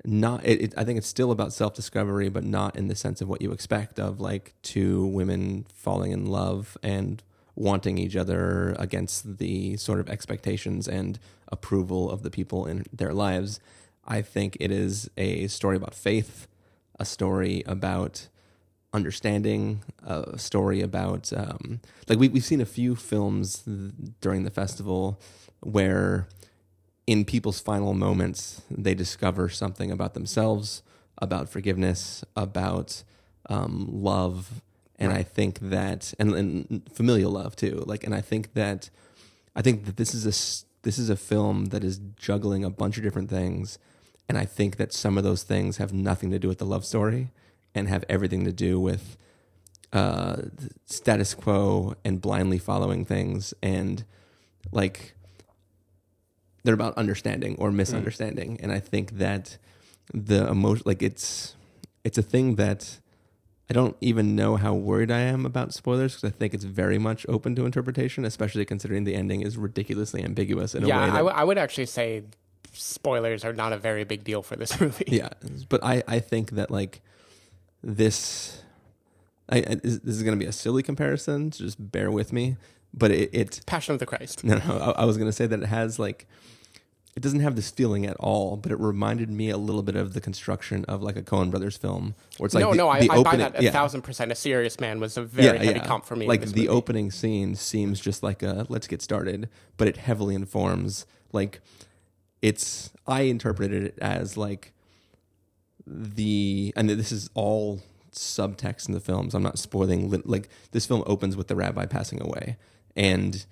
not. 0.04 0.44
It, 0.44 0.62
it, 0.62 0.74
I 0.76 0.84
think 0.84 0.98
it's 0.98 1.08
still 1.08 1.30
about 1.30 1.52
self 1.52 1.74
discovery, 1.74 2.28
but 2.28 2.44
not 2.44 2.76
in 2.76 2.88
the 2.88 2.94
sense 2.94 3.20
of 3.20 3.28
what 3.28 3.40
you 3.40 3.52
expect 3.52 3.98
of 3.98 4.20
like 4.20 4.54
two 4.62 5.06
women 5.06 5.66
falling 5.72 6.12
in 6.12 6.26
love 6.26 6.76
and 6.82 7.22
wanting 7.54 7.96
each 7.96 8.14
other 8.14 8.76
against 8.78 9.38
the 9.38 9.78
sort 9.78 9.98
of 9.98 10.10
expectations 10.10 10.86
and 10.86 11.18
approval 11.48 12.10
of 12.10 12.22
the 12.22 12.30
people 12.30 12.66
in 12.66 12.84
their 12.92 13.14
lives. 13.14 13.58
I 14.06 14.22
think 14.22 14.56
it 14.60 14.70
is 14.70 15.10
a 15.16 15.48
story 15.48 15.76
about 15.76 15.94
faith, 15.94 16.46
a 17.00 17.04
story 17.04 17.64
about 17.66 18.28
understanding, 18.96 19.82
a 20.02 20.38
story 20.38 20.80
about 20.80 21.30
um, 21.32 21.80
like 22.08 22.18
we, 22.18 22.28
we've 22.28 22.44
seen 22.44 22.62
a 22.62 22.66
few 22.66 22.96
films 22.96 23.58
th- 23.58 23.92
during 24.20 24.42
the 24.42 24.50
festival 24.50 25.20
where 25.60 26.26
in 27.06 27.24
people's 27.24 27.60
final 27.60 27.94
moments 27.94 28.62
they 28.70 28.94
discover 28.94 29.48
something 29.48 29.90
about 29.92 30.14
themselves, 30.14 30.82
about 31.18 31.48
forgiveness, 31.48 32.24
about 32.34 33.04
um, 33.48 33.86
love, 33.92 34.62
and 34.98 35.12
I 35.12 35.22
think 35.22 35.60
that 35.60 36.14
and, 36.18 36.34
and 36.34 36.82
familial 36.90 37.32
love 37.32 37.54
too. 37.54 37.84
Like, 37.86 38.02
and 38.02 38.14
I 38.14 38.22
think 38.22 38.54
that 38.54 38.88
I 39.54 39.60
think 39.62 39.84
that 39.84 39.98
this 39.98 40.14
is 40.14 40.24
a 40.24 40.34
this 40.82 40.98
is 40.98 41.10
a 41.10 41.16
film 41.16 41.66
that 41.66 41.84
is 41.84 42.00
juggling 42.16 42.64
a 42.64 42.70
bunch 42.70 42.96
of 42.96 43.02
different 43.02 43.28
things, 43.28 43.78
and 44.26 44.38
I 44.38 44.46
think 44.46 44.76
that 44.78 44.94
some 44.94 45.18
of 45.18 45.24
those 45.24 45.42
things 45.42 45.76
have 45.76 45.92
nothing 45.92 46.30
to 46.30 46.38
do 46.38 46.48
with 46.48 46.58
the 46.58 46.66
love 46.66 46.86
story 46.86 47.28
and 47.76 47.88
have 47.88 48.04
everything 48.08 48.44
to 48.44 48.52
do 48.52 48.80
with 48.80 49.16
uh, 49.92 50.36
status 50.86 51.34
quo 51.34 51.94
and 52.04 52.20
blindly 52.20 52.58
following 52.58 53.04
things 53.04 53.54
and 53.62 54.04
like 54.72 55.14
they're 56.64 56.74
about 56.74 56.96
understanding 56.98 57.54
or 57.58 57.70
misunderstanding 57.70 58.58
and 58.60 58.72
i 58.72 58.80
think 58.80 59.12
that 59.12 59.58
the 60.12 60.48
emotion 60.48 60.82
like 60.84 61.02
it's 61.02 61.54
it's 62.02 62.18
a 62.18 62.22
thing 62.22 62.56
that 62.56 62.98
i 63.70 63.72
don't 63.72 63.96
even 64.00 64.34
know 64.34 64.56
how 64.56 64.74
worried 64.74 65.10
i 65.10 65.20
am 65.20 65.46
about 65.46 65.72
spoilers 65.72 66.16
because 66.16 66.28
i 66.28 66.36
think 66.36 66.52
it's 66.52 66.64
very 66.64 66.98
much 66.98 67.24
open 67.28 67.54
to 67.54 67.64
interpretation 67.64 68.24
especially 68.24 68.64
considering 68.64 69.04
the 69.04 69.14
ending 69.14 69.40
is 69.42 69.56
ridiculously 69.56 70.24
ambiguous 70.24 70.74
in 70.74 70.82
a 70.82 70.88
yeah, 70.88 70.98
way 70.98 71.04
I, 71.04 71.06
that 71.10 71.18
w- 71.18 71.36
I 71.36 71.44
would 71.44 71.58
actually 71.58 71.86
say 71.86 72.24
spoilers 72.72 73.44
are 73.44 73.52
not 73.52 73.72
a 73.72 73.78
very 73.78 74.02
big 74.02 74.24
deal 74.24 74.42
for 74.42 74.56
this 74.56 74.80
movie. 74.84 75.04
yeah 75.06 75.28
but 75.68 75.82
i 75.84 76.02
i 76.08 76.18
think 76.18 76.50
that 76.52 76.70
like 76.72 77.00
this 77.86 78.62
I, 79.48 79.58
I 79.58 79.74
this 79.76 80.00
is 80.04 80.22
going 80.22 80.38
to 80.38 80.44
be 80.44 80.48
a 80.48 80.52
silly 80.52 80.82
comparison 80.82 81.52
so 81.52 81.64
just 81.64 81.90
bear 81.90 82.10
with 82.10 82.32
me 82.32 82.56
but 82.96 83.10
it, 83.10 83.30
it 83.32 83.60
Passion 83.66 83.92
of 83.92 84.00
the 84.00 84.06
Christ. 84.06 84.42
No, 84.42 84.56
no. 84.56 84.78
I, 84.78 85.02
I 85.02 85.04
was 85.04 85.16
going 85.16 85.28
to 85.28 85.32
say 85.32 85.46
that 85.46 85.62
it 85.62 85.66
has 85.66 85.98
like 85.98 86.26
it 87.14 87.22
doesn't 87.22 87.40
have 87.40 87.56
this 87.56 87.70
feeling 87.70 88.04
at 88.04 88.16
all, 88.18 88.58
but 88.58 88.70
it 88.70 88.78
reminded 88.78 89.30
me 89.30 89.48
a 89.48 89.56
little 89.56 89.82
bit 89.82 89.96
of 89.96 90.12
the 90.12 90.20
construction 90.20 90.84
of 90.84 91.02
like 91.02 91.16
a 91.16 91.22
Coen 91.22 91.50
Brothers 91.50 91.76
film, 91.76 92.14
where 92.36 92.46
it's 92.46 92.54
like 92.54 92.62
no, 92.62 92.72
the, 92.72 92.76
no, 92.76 92.88
I, 92.88 93.06
I 93.10 93.22
buy 93.22 93.36
that 93.36 93.58
a 93.58 93.64
yeah. 93.64 93.70
thousand 93.70 94.02
percent. 94.02 94.32
A 94.32 94.34
serious 94.34 94.80
man 94.80 95.00
was 95.00 95.16
a 95.16 95.22
very 95.22 95.58
heavy 95.58 95.80
comp 95.80 96.04
for 96.04 96.16
me. 96.16 96.26
Like 96.26 96.40
the 96.40 96.46
movie. 96.46 96.68
opening 96.68 97.10
scene 97.10 97.54
seems 97.54 98.00
just 98.00 98.22
like 98.22 98.42
a 98.42 98.66
let's 98.68 98.86
get 98.86 99.02
started, 99.02 99.48
but 99.76 99.88
it 99.88 99.98
heavily 99.98 100.34
informs 100.34 101.06
like 101.32 101.60
it's. 102.42 102.90
I 103.06 103.22
interpreted 103.22 103.84
it 103.84 103.98
as 104.00 104.36
like 104.36 104.72
the 105.86 106.72
and 106.76 106.90
this 106.90 107.12
is 107.12 107.30
all 107.34 107.80
subtext 108.12 108.88
in 108.88 108.94
the 108.94 109.00
films. 109.00 109.34
I'm 109.34 109.42
not 109.42 109.58
spoiling. 109.58 110.10
Like 110.24 110.48
this 110.72 110.86
film 110.86 111.02
opens 111.06 111.36
with 111.36 111.48
the 111.48 111.56
rabbi 111.56 111.86
passing 111.86 112.20
away, 112.20 112.56
and 112.96 113.44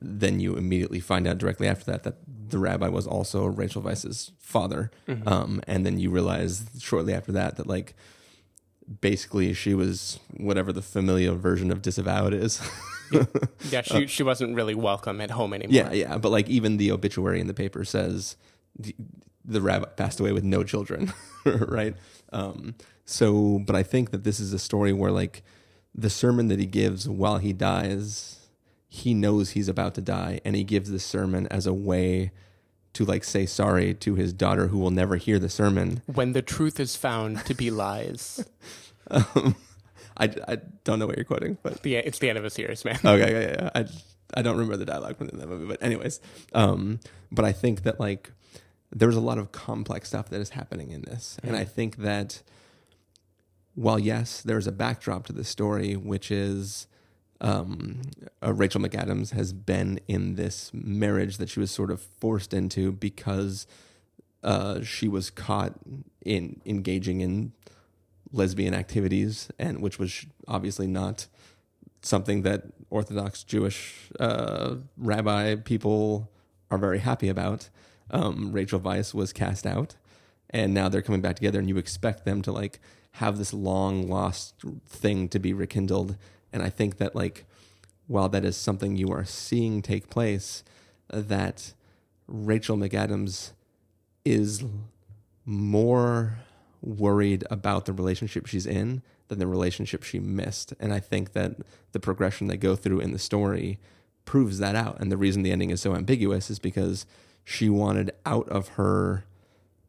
then 0.00 0.40
you 0.40 0.56
immediately 0.56 1.00
find 1.00 1.26
out 1.26 1.38
directly 1.38 1.66
after 1.66 1.84
that 1.86 2.04
that 2.04 2.16
the 2.48 2.58
rabbi 2.58 2.88
was 2.88 3.06
also 3.06 3.46
Rachel 3.46 3.82
Weisz's 3.82 4.32
father, 4.38 4.90
um, 5.26 5.60
and 5.66 5.84
then 5.84 5.98
you 5.98 6.10
realize 6.10 6.64
shortly 6.78 7.12
after 7.12 7.32
that 7.32 7.56
that 7.56 7.66
like 7.66 7.94
basically 9.00 9.54
she 9.54 9.74
was 9.74 10.18
whatever 10.36 10.72
the 10.72 10.82
familial 10.82 11.36
version 11.36 11.70
of 11.70 11.82
disavowed 11.82 12.34
is. 12.34 12.60
yeah, 13.70 13.82
she 13.84 14.06
she 14.06 14.22
wasn't 14.22 14.54
really 14.54 14.74
welcome 14.74 15.20
at 15.20 15.30
home 15.30 15.52
anymore. 15.52 15.74
yeah, 15.74 15.92
yeah, 15.92 16.18
but 16.18 16.30
like 16.30 16.48
even 16.48 16.76
the 16.76 16.90
obituary 16.90 17.40
in 17.40 17.46
the 17.46 17.54
paper 17.54 17.84
says 17.84 18.36
the, 19.44 19.52
the 19.54 19.60
rabbi 19.60 19.86
passed 19.90 20.20
away 20.20 20.32
with 20.32 20.44
no 20.44 20.64
children, 20.64 21.12
right? 21.44 21.94
Um, 22.32 22.74
so, 23.04 23.60
but 23.66 23.76
I 23.76 23.82
think 23.82 24.10
that 24.10 24.24
this 24.24 24.40
is 24.40 24.52
a 24.52 24.58
story 24.58 24.92
where 24.92 25.10
like 25.12 25.42
the 25.94 26.10
sermon 26.10 26.48
that 26.48 26.58
he 26.58 26.66
gives 26.66 27.08
while 27.08 27.38
he 27.38 27.52
dies, 27.52 28.48
he 28.88 29.14
knows 29.14 29.50
he's 29.50 29.68
about 29.68 29.94
to 29.94 30.00
die, 30.00 30.40
and 30.44 30.56
he 30.56 30.64
gives 30.64 30.90
this 30.90 31.04
sermon 31.04 31.46
as 31.48 31.66
a 31.66 31.74
way 31.74 32.32
to 32.94 33.04
like 33.04 33.24
say 33.24 33.44
sorry 33.44 33.92
to 33.94 34.14
his 34.14 34.32
daughter 34.32 34.68
who 34.68 34.78
will 34.78 34.90
never 34.90 35.16
hear 35.16 35.38
the 35.38 35.48
sermon. 35.48 36.00
When 36.06 36.32
the 36.32 36.42
truth 36.42 36.78
is 36.80 36.96
found 36.96 37.44
to 37.46 37.54
be 37.54 37.70
lies, 37.70 38.44
Um, 39.10 39.54
I, 40.16 40.34
I 40.48 40.56
don't 40.84 40.98
know 40.98 41.06
what 41.06 41.16
you're 41.16 41.24
quoting, 41.24 41.58
but 41.62 41.82
the 41.82 41.96
it's 41.96 42.18
the 42.20 42.28
end 42.28 42.38
of 42.38 42.44
a 42.44 42.50
serious 42.50 42.84
man. 42.84 42.98
okay, 43.04 43.32
yeah, 43.32 43.40
yeah, 43.40 43.56
yeah. 43.64 43.70
I 43.74 43.84
I 44.32 44.42
don't 44.42 44.54
remember 44.56 44.76
the 44.76 44.86
dialogue 44.86 45.16
from 45.18 45.26
that 45.26 45.48
movie, 45.48 45.66
but 45.66 45.82
anyways, 45.82 46.20
um, 46.54 47.00
but 47.30 47.44
I 47.44 47.52
think 47.52 47.82
that 47.82 48.00
like 48.00 48.30
there's 48.94 49.16
a 49.16 49.20
lot 49.20 49.38
of 49.38 49.52
complex 49.52 50.08
stuff 50.08 50.28
that 50.30 50.40
is 50.40 50.50
happening 50.50 50.90
in 50.90 51.02
this, 51.02 51.36
and 51.42 51.56
I 51.56 51.64
think 51.64 51.96
that 51.96 52.42
while 53.74 53.98
yes, 53.98 54.40
there's 54.40 54.66
a 54.66 54.72
backdrop 54.72 55.26
to 55.26 55.32
the 55.32 55.44
story, 55.44 55.94
which 55.96 56.30
is 56.30 56.86
um, 57.40 58.02
uh, 58.42 58.54
Rachel 58.54 58.80
McAdams 58.80 59.32
has 59.32 59.52
been 59.52 60.00
in 60.06 60.36
this 60.36 60.70
marriage 60.72 61.38
that 61.38 61.48
she 61.48 61.60
was 61.60 61.70
sort 61.70 61.90
of 61.90 62.00
forced 62.00 62.54
into 62.54 62.92
because 62.92 63.66
uh, 64.42 64.82
she 64.82 65.08
was 65.08 65.30
caught 65.30 65.74
in 66.24 66.60
engaging 66.64 67.20
in 67.20 67.52
lesbian 68.32 68.74
activities, 68.74 69.50
and 69.58 69.80
which 69.80 69.98
was 69.98 70.26
obviously 70.46 70.86
not 70.86 71.26
something 72.02 72.42
that 72.42 72.64
Orthodox 72.90 73.42
Jewish 73.42 74.10
uh, 74.20 74.76
rabbi 74.96 75.56
people 75.56 76.30
are 76.70 76.78
very 76.78 76.98
happy 76.98 77.28
about. 77.28 77.70
Um, 78.10 78.52
Rachel 78.52 78.80
Weisz 78.80 79.14
was 79.14 79.32
cast 79.32 79.66
out, 79.66 79.96
and 80.50 80.74
now 80.74 80.88
they're 80.88 81.02
coming 81.02 81.20
back 81.20 81.36
together, 81.36 81.58
and 81.58 81.68
you 81.68 81.78
expect 81.78 82.24
them 82.24 82.42
to 82.42 82.52
like 82.52 82.80
have 83.12 83.38
this 83.38 83.52
long 83.52 84.08
lost 84.08 84.54
thing 84.86 85.28
to 85.28 85.38
be 85.38 85.52
rekindled. 85.52 86.16
And 86.52 86.62
I 86.62 86.70
think 86.70 86.98
that 86.98 87.14
like 87.14 87.44
while 88.06 88.28
that 88.28 88.44
is 88.44 88.56
something 88.56 88.96
you 88.96 89.10
are 89.10 89.24
seeing 89.24 89.82
take 89.82 90.10
place, 90.10 90.64
that 91.08 91.74
Rachel 92.26 92.76
McAdams 92.76 93.52
is 94.24 94.64
more 95.44 96.38
worried 96.80 97.44
about 97.50 97.86
the 97.86 97.92
relationship 97.92 98.46
she's 98.46 98.66
in 98.66 99.02
than 99.28 99.38
the 99.38 99.46
relationship 99.46 100.02
she 100.02 100.18
missed. 100.18 100.74
And 100.78 100.92
I 100.92 101.00
think 101.00 101.32
that 101.32 101.56
the 101.92 102.00
progression 102.00 102.46
they 102.46 102.56
go 102.56 102.76
through 102.76 103.00
in 103.00 103.12
the 103.12 103.18
story 103.18 103.78
proves 104.24 104.58
that 104.58 104.74
out. 104.74 105.00
And 105.00 105.10
the 105.10 105.16
reason 105.16 105.42
the 105.42 105.52
ending 105.52 105.70
is 105.70 105.80
so 105.80 105.94
ambiguous 105.94 106.50
is 106.50 106.58
because 106.58 107.06
she 107.44 107.68
wanted 107.68 108.10
out 108.24 108.48
of 108.48 108.68
her 108.68 109.24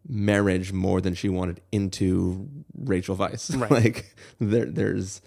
marriage 0.08 0.72
more 0.72 1.02
than 1.02 1.14
she 1.16 1.30
wanted 1.30 1.62
into 1.72 2.48
Rachel 2.78 3.16
Weisz. 3.18 3.56
Right. 3.60 3.72
like 3.72 4.16
there 4.40 4.66
there's 4.66 5.22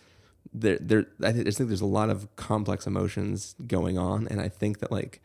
there 0.52 0.78
there 0.80 1.06
I 1.22 1.32
thi- 1.32 1.40
I 1.40 1.50
think 1.50 1.68
there's 1.68 1.80
a 1.80 1.86
lot 1.86 2.10
of 2.10 2.34
complex 2.36 2.86
emotions 2.86 3.54
going 3.66 3.98
on 3.98 4.28
and 4.28 4.40
I 4.40 4.48
think 4.48 4.78
that 4.80 4.92
like 4.92 5.20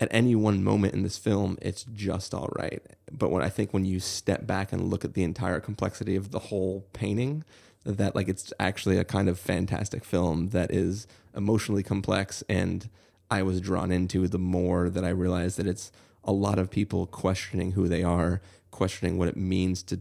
at 0.00 0.08
any 0.12 0.34
one 0.36 0.62
moment 0.62 0.94
in 0.94 1.02
this 1.02 1.18
film, 1.18 1.58
it's 1.60 1.84
just 1.92 2.32
all 2.32 2.48
right. 2.56 2.80
But 3.10 3.32
when 3.32 3.42
I 3.42 3.48
think 3.48 3.74
when 3.74 3.84
you 3.84 3.98
step 3.98 4.46
back 4.46 4.72
and 4.72 4.88
look 4.90 5.04
at 5.04 5.14
the 5.14 5.24
entire 5.24 5.58
complexity 5.58 6.14
of 6.14 6.30
the 6.30 6.38
whole 6.38 6.86
painting, 6.92 7.42
that 7.84 8.14
like 8.14 8.28
it's 8.28 8.52
actually 8.60 8.96
a 8.96 9.02
kind 9.04 9.28
of 9.28 9.40
fantastic 9.40 10.04
film 10.04 10.50
that 10.50 10.70
is 10.72 11.08
emotionally 11.34 11.82
complex 11.82 12.44
and 12.48 12.88
I 13.30 13.42
was 13.42 13.60
drawn 13.60 13.90
into 13.90 14.26
the 14.28 14.38
more 14.38 14.88
that 14.88 15.04
I 15.04 15.10
realized 15.10 15.58
that 15.58 15.66
it's 15.66 15.92
a 16.24 16.32
lot 16.32 16.58
of 16.58 16.70
people 16.70 17.06
questioning 17.06 17.72
who 17.72 17.88
they 17.88 18.02
are, 18.02 18.40
questioning 18.70 19.18
what 19.18 19.28
it 19.28 19.36
means 19.36 19.82
to 19.84 20.00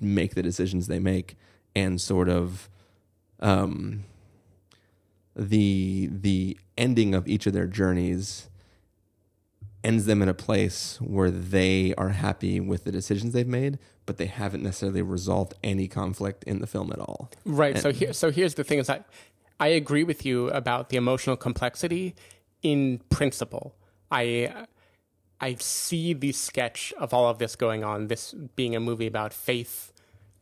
make 0.00 0.34
the 0.34 0.42
decisions 0.42 0.86
they 0.86 0.98
make, 0.98 1.36
and 1.74 2.00
sort 2.00 2.28
of 2.28 2.68
um, 3.40 4.04
the 5.34 6.08
the 6.10 6.58
ending 6.76 7.14
of 7.14 7.28
each 7.28 7.46
of 7.46 7.52
their 7.52 7.66
journeys 7.66 8.48
ends 9.84 10.06
them 10.06 10.20
in 10.20 10.28
a 10.28 10.34
place 10.34 10.98
where 11.00 11.30
they 11.30 11.94
are 11.96 12.10
happy 12.10 12.58
with 12.58 12.82
the 12.84 12.90
decisions 12.90 13.32
they've 13.32 13.46
made, 13.46 13.78
but 14.06 14.16
they 14.16 14.26
haven't 14.26 14.62
necessarily 14.62 15.02
resolved 15.02 15.54
any 15.62 15.86
conflict 15.86 16.42
in 16.44 16.58
the 16.58 16.66
film 16.66 16.90
at 16.92 16.98
all. 16.98 17.30
Right. 17.44 17.78
so 17.78 17.92
here, 17.92 18.12
so 18.12 18.30
here's 18.30 18.54
the 18.54 18.64
thing: 18.64 18.80
is 18.80 18.90
I, 18.90 19.04
I 19.60 19.68
agree 19.68 20.04
with 20.04 20.26
you 20.26 20.48
about 20.50 20.88
the 20.88 20.96
emotional 20.96 21.36
complexity 21.36 22.14
in 22.62 23.00
principle. 23.10 23.74
I, 24.10 24.66
I 25.40 25.54
see 25.58 26.12
the 26.12 26.32
sketch 26.32 26.92
of 26.98 27.14
all 27.14 27.28
of 27.28 27.38
this 27.38 27.56
going 27.56 27.84
on. 27.84 28.08
This 28.08 28.32
being 28.56 28.74
a 28.74 28.80
movie 28.80 29.06
about 29.06 29.32
faith, 29.32 29.92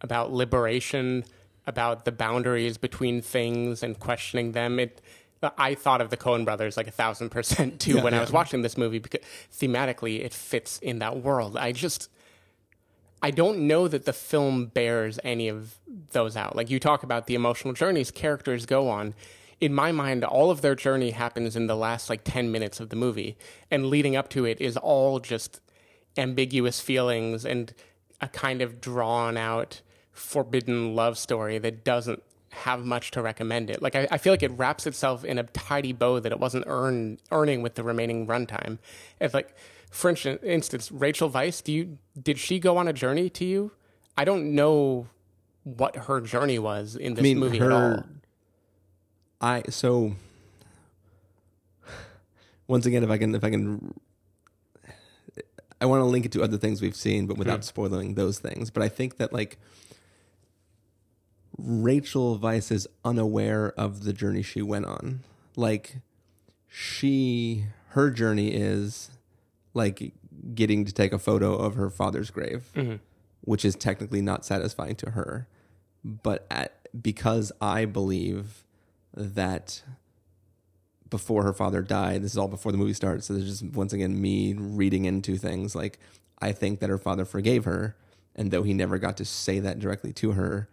about 0.00 0.32
liberation, 0.32 1.24
about 1.66 2.04
the 2.04 2.12
boundaries 2.12 2.78
between 2.78 3.20
things 3.20 3.82
and 3.82 3.98
questioning 3.98 4.52
them. 4.52 4.78
It. 4.78 5.00
I 5.58 5.74
thought 5.74 6.00
of 6.00 6.10
the 6.10 6.16
Coen 6.16 6.44
brothers 6.44 6.76
like 6.76 6.88
a 6.88 6.92
thousand 6.92 7.30
percent 7.30 7.78
too 7.80 7.96
Yeah, 7.96 8.02
when 8.02 8.14
I 8.14 8.20
was 8.20 8.32
watching 8.32 8.62
this 8.62 8.76
movie 8.76 8.98
because 8.98 9.20
thematically 9.52 10.24
it 10.24 10.32
fits 10.32 10.78
in 10.78 10.98
that 11.00 11.18
world. 11.18 11.56
I 11.56 11.72
just 11.72 12.08
I 13.22 13.30
don't 13.30 13.66
know 13.66 13.88
that 13.88 14.04
the 14.04 14.12
film 14.12 14.66
bears 14.66 15.18
any 15.24 15.48
of 15.48 15.76
those 16.12 16.36
out. 16.36 16.56
Like 16.56 16.70
you 16.70 16.78
talk 16.78 17.02
about 17.02 17.26
the 17.26 17.34
emotional 17.34 17.74
journeys 17.74 18.10
characters 18.10 18.66
go 18.66 18.88
on. 18.88 19.14
In 19.60 19.72
my 19.72 19.90
mind, 19.92 20.24
all 20.24 20.50
of 20.50 20.60
their 20.60 20.74
journey 20.74 21.10
happens 21.10 21.56
in 21.56 21.66
the 21.66 21.76
last 21.76 22.10
like 22.10 22.22
10 22.24 22.52
minutes 22.52 22.80
of 22.80 22.90
the 22.90 22.96
movie. 22.96 23.36
And 23.70 23.86
leading 23.86 24.16
up 24.16 24.28
to 24.30 24.44
it 24.44 24.60
is 24.60 24.76
all 24.76 25.18
just 25.18 25.60
ambiguous 26.16 26.80
feelings 26.80 27.44
and 27.44 27.72
a 28.20 28.28
kind 28.28 28.62
of 28.62 28.80
drawn 28.80 29.36
out, 29.36 29.82
forbidden 30.12 30.94
love 30.94 31.18
story 31.18 31.58
that 31.58 31.84
doesn't 31.84 32.22
have 32.50 32.84
much 32.84 33.10
to 33.12 33.22
recommend 33.22 33.70
it. 33.70 33.82
Like 33.82 33.94
I, 33.94 34.08
I 34.10 34.18
feel 34.18 34.32
like 34.32 34.42
it 34.42 34.52
wraps 34.52 34.86
itself 34.86 35.24
in 35.24 35.38
a 35.38 35.42
tidy 35.44 35.92
bow 35.92 36.20
that 36.20 36.32
it 36.32 36.40
wasn't 36.40 36.64
earn, 36.66 37.18
earning 37.30 37.62
with 37.62 37.74
the 37.74 37.82
remaining 37.82 38.26
runtime. 38.26 38.78
It's 39.20 39.34
like, 39.34 39.54
for 39.90 40.10
instance, 40.10 40.90
Rachel 40.90 41.30
Weisz, 41.30 41.62
do 41.62 41.72
you 41.72 41.98
did 42.20 42.38
she 42.38 42.58
go 42.58 42.76
on 42.76 42.88
a 42.88 42.92
journey 42.92 43.30
to 43.30 43.44
you? 43.44 43.72
I 44.16 44.24
don't 44.24 44.54
know 44.54 45.06
what 45.64 45.96
her 45.96 46.20
journey 46.20 46.58
was 46.58 46.96
in 46.96 47.14
this 47.14 47.22
movie 47.34 47.60
at 47.60 47.72
all. 47.72 48.04
I 49.40 49.62
so 49.68 50.16
once 52.68 52.86
again, 52.86 53.04
if 53.04 53.10
I 53.10 53.18
can, 53.18 53.34
if 53.34 53.44
I 53.44 53.50
can, 53.50 53.94
I 55.80 55.86
want 55.86 56.00
to 56.00 56.04
link 56.04 56.26
it 56.26 56.32
to 56.32 56.42
other 56.42 56.58
things 56.58 56.82
we've 56.82 56.96
seen, 56.96 57.26
but 57.26 57.36
without 57.36 57.58
hmm. 57.58 57.62
spoiling 57.62 58.14
those 58.14 58.38
things. 58.38 58.70
But 58.70 58.82
I 58.82 58.88
think 58.88 59.18
that 59.18 59.32
like 59.32 59.58
Rachel 61.56 62.38
Weisz 62.38 62.72
is 62.72 62.88
unaware 63.04 63.72
of 63.78 64.04
the 64.04 64.12
journey 64.12 64.42
she 64.42 64.62
went 64.62 64.86
on. 64.86 65.20
Like 65.54 65.98
she, 66.68 67.66
her 67.90 68.10
journey 68.10 68.48
is 68.48 69.10
like 69.74 70.12
getting 70.54 70.84
to 70.84 70.92
take 70.92 71.12
a 71.12 71.18
photo 71.18 71.54
of 71.54 71.74
her 71.74 71.88
father's 71.88 72.30
grave, 72.30 72.70
mm-hmm. 72.74 72.96
which 73.42 73.64
is 73.64 73.76
technically 73.76 74.20
not 74.20 74.44
satisfying 74.44 74.96
to 74.96 75.10
her. 75.10 75.46
But 76.04 76.46
at, 76.50 76.88
because 77.00 77.52
I 77.60 77.84
believe 77.84 78.64
that 79.16 79.82
before 81.08 81.42
her 81.42 81.52
father 81.52 81.82
died, 81.82 82.22
this 82.22 82.32
is 82.32 82.38
all 82.38 82.48
before 82.48 82.72
the 82.72 82.78
movie 82.78 82.92
starts. 82.92 83.26
So 83.26 83.34
there's 83.34 83.60
just 83.60 83.74
once 83.74 83.92
again 83.92 84.20
me 84.20 84.54
reading 84.54 85.04
into 85.04 85.36
things. 85.36 85.74
Like 85.74 85.98
I 86.40 86.52
think 86.52 86.80
that 86.80 86.90
her 86.90 86.98
father 86.98 87.24
forgave 87.24 87.64
her, 87.64 87.96
and 88.34 88.50
though 88.50 88.62
he 88.62 88.74
never 88.74 88.98
got 88.98 89.16
to 89.18 89.24
say 89.24 89.58
that 89.60 89.78
directly 89.78 90.12
to 90.14 90.32
her, 90.32 90.68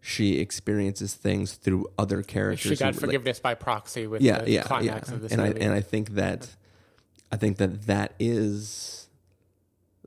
she 0.00 0.38
experiences 0.38 1.14
things 1.14 1.54
through 1.54 1.86
other 1.98 2.22
characters. 2.22 2.70
She 2.70 2.76
got 2.76 2.94
who 2.94 3.00
forgiveness 3.00 3.40
by 3.40 3.54
proxy 3.54 4.06
with 4.06 4.22
yeah, 4.22 4.42
the 4.42 4.50
yeah, 4.50 4.62
climax 4.62 5.08
yeah. 5.08 5.14
of 5.14 5.22
this 5.22 5.32
and 5.32 5.42
movie. 5.42 5.60
I 5.60 5.64
and 5.64 5.74
I 5.74 5.80
think 5.80 6.10
that 6.10 6.48
I 7.30 7.36
think 7.36 7.58
that 7.58 7.86
that 7.86 8.14
is 8.18 9.07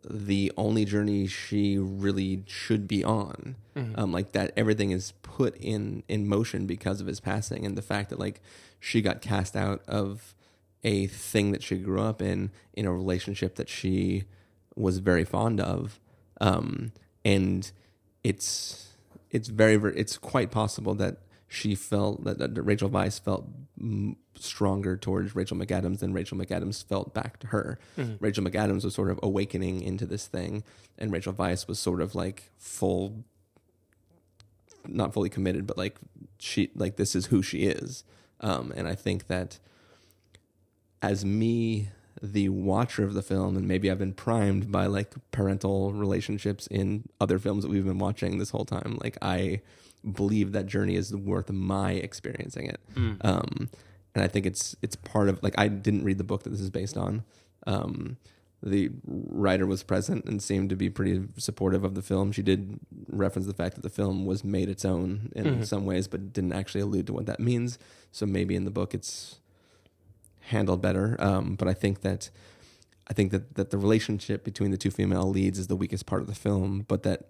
the 0.09 0.51
only 0.57 0.85
journey 0.85 1.27
she 1.27 1.77
really 1.77 2.43
should 2.47 2.87
be 2.87 3.03
on. 3.03 3.55
Um, 3.95 4.11
like 4.11 4.31
that, 4.33 4.51
everything 4.57 4.91
is 4.91 5.13
put 5.21 5.55
in 5.57 6.03
in 6.07 6.27
motion 6.27 6.65
because 6.65 7.01
of 7.01 7.07
his 7.07 7.19
passing, 7.19 7.65
and 7.65 7.77
the 7.77 7.81
fact 7.81 8.09
that 8.09 8.19
like 8.19 8.41
she 8.79 9.01
got 9.01 9.21
cast 9.21 9.55
out 9.55 9.81
of 9.87 10.33
a 10.83 11.07
thing 11.07 11.51
that 11.51 11.61
she 11.61 11.77
grew 11.77 12.01
up 12.01 12.21
in, 12.21 12.51
in 12.73 12.85
a 12.85 12.91
relationship 12.91 13.55
that 13.55 13.69
she 13.69 14.23
was 14.75 14.97
very 14.97 15.23
fond 15.23 15.59
of, 15.59 15.99
um, 16.39 16.91
and 17.23 17.71
it's 18.23 18.87
it's 19.29 19.47
very, 19.47 19.77
very 19.77 19.95
it's 19.97 20.17
quite 20.17 20.51
possible 20.51 20.93
that 20.95 21.17
she 21.53 21.75
felt 21.75 22.23
that, 22.23 22.37
that 22.37 22.61
Rachel 22.61 22.89
Weisz 22.89 23.19
felt 23.19 23.45
stronger 24.35 24.95
towards 24.95 25.35
Rachel 25.35 25.57
McAdams 25.57 25.99
than 25.99 26.13
Rachel 26.13 26.37
McAdams 26.37 26.87
felt 26.87 27.13
back 27.13 27.39
to 27.39 27.47
her. 27.47 27.77
Rachel 28.21 28.45
McAdams 28.45 28.85
was 28.85 28.95
sort 28.95 29.11
of 29.11 29.19
awakening 29.21 29.81
into 29.81 30.05
this 30.05 30.27
thing, 30.27 30.63
and 30.97 31.11
Rachel 31.11 31.33
Weisz 31.33 31.67
was 31.67 31.77
sort 31.77 31.99
of 32.01 32.15
like 32.15 32.51
full, 32.57 33.25
not 34.87 35.13
fully 35.13 35.29
committed, 35.29 35.67
but 35.67 35.77
like 35.77 35.97
she 36.39 36.71
like 36.73 36.95
this 36.95 37.15
is 37.15 37.25
who 37.25 37.41
she 37.41 37.63
is. 37.63 38.05
Um, 38.39 38.71
and 38.77 38.87
I 38.87 38.95
think 38.95 39.27
that 39.27 39.59
as 41.01 41.25
me, 41.25 41.89
the 42.23 42.47
watcher 42.47 43.03
of 43.03 43.13
the 43.13 43.21
film, 43.21 43.57
and 43.57 43.67
maybe 43.67 43.91
I've 43.91 43.99
been 43.99 44.13
primed 44.13 44.71
by 44.71 44.85
like 44.85 45.15
parental 45.31 45.91
relationships 45.91 46.65
in 46.67 47.09
other 47.19 47.39
films 47.39 47.63
that 47.63 47.69
we've 47.69 47.85
been 47.85 47.99
watching 47.99 48.37
this 48.37 48.51
whole 48.51 48.63
time. 48.65 48.97
Like 49.01 49.17
I 49.21 49.59
believe 50.09 50.51
that 50.53 50.65
journey 50.65 50.95
is 50.95 51.13
worth 51.15 51.51
my 51.51 51.91
experiencing 51.91 52.67
it. 52.67 52.79
Um, 53.21 53.69
and 54.15 54.23
I 54.23 54.27
think 54.27 54.45
it's 54.45 54.75
it's 54.81 54.95
part 54.95 55.29
of 55.29 55.41
like 55.43 55.55
I 55.57 55.67
didn't 55.67 56.03
read 56.03 56.17
the 56.17 56.23
book 56.23 56.43
that 56.43 56.49
this 56.49 56.59
is 56.61 56.69
based 56.69 56.97
on. 56.97 57.23
Um, 57.67 58.17
the 58.63 58.91
writer 59.05 59.65
was 59.65 59.81
present 59.81 60.25
and 60.25 60.41
seemed 60.41 60.69
to 60.69 60.75
be 60.75 60.87
pretty 60.89 61.23
supportive 61.37 61.83
of 61.83 61.95
the 61.95 62.01
film. 62.03 62.31
She 62.31 62.43
did 62.43 62.79
reference 63.09 63.47
the 63.47 63.55
fact 63.55 63.73
that 63.75 63.81
the 63.81 63.89
film 63.89 64.25
was 64.25 64.43
made 64.43 64.69
its 64.69 64.85
own 64.85 65.31
in 65.35 65.65
some 65.65 65.83
ways, 65.85 66.07
but 66.07 66.31
didn't 66.31 66.53
actually 66.53 66.81
allude 66.81 67.07
to 67.07 67.13
what 67.13 67.25
that 67.25 67.39
means. 67.39 67.79
So 68.11 68.27
maybe 68.27 68.55
in 68.55 68.65
the 68.65 68.69
book 68.71 68.93
it's 68.93 69.39
handled 70.41 70.81
better. 70.81 71.15
Um, 71.19 71.55
but 71.55 71.67
I 71.67 71.73
think 71.73 72.01
that 72.01 72.29
I 73.07 73.13
think 73.13 73.31
that 73.31 73.55
that 73.55 73.71
the 73.71 73.77
relationship 73.77 74.43
between 74.43 74.71
the 74.71 74.77
two 74.77 74.91
female 74.91 75.27
leads 75.29 75.57
is 75.57 75.67
the 75.67 75.75
weakest 75.75 76.05
part 76.05 76.21
of 76.21 76.27
the 76.27 76.35
film, 76.35 76.85
but 76.87 77.01
that 77.03 77.29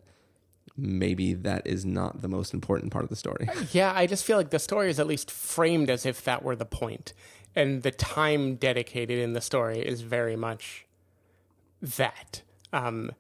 maybe 0.82 1.34
that 1.34 1.66
is 1.68 1.86
not 1.86 2.22
the 2.22 2.28
most 2.28 2.54
important 2.54 2.92
part 2.92 3.04
of 3.04 3.10
the 3.10 3.16
story. 3.16 3.48
Yeah, 3.72 3.94
I 3.96 4.08
just 4.08 4.26
feel 4.26 4.38
like 4.38 4.50
the 4.50 4.60
story 4.60 4.90
is 4.90 5.00
at 5.00 5.08
least 5.08 5.30
framed 5.30 5.90
as 5.90 6.06
if 6.06 6.24
that 6.24 6.44
were 6.44 6.56
the 6.56 6.66
point. 6.66 7.14
And 7.56 7.84
the 7.84 7.92
time 7.92 8.56
dedicated 8.56 9.20
in 9.20 9.34
the 9.34 9.42
story 9.42 9.80
is 9.80 10.02
very 10.02 10.36
much 10.36 10.86
that. 11.82 12.42
Um, 12.74 13.12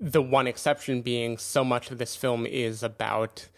the 0.00 0.22
one 0.22 0.46
exception 0.46 1.02
being 1.02 1.38
so 1.38 1.62
much 1.62 1.90
of 1.90 1.98
this 1.98 2.16
film 2.16 2.46
is 2.46 2.82
about 2.82 3.48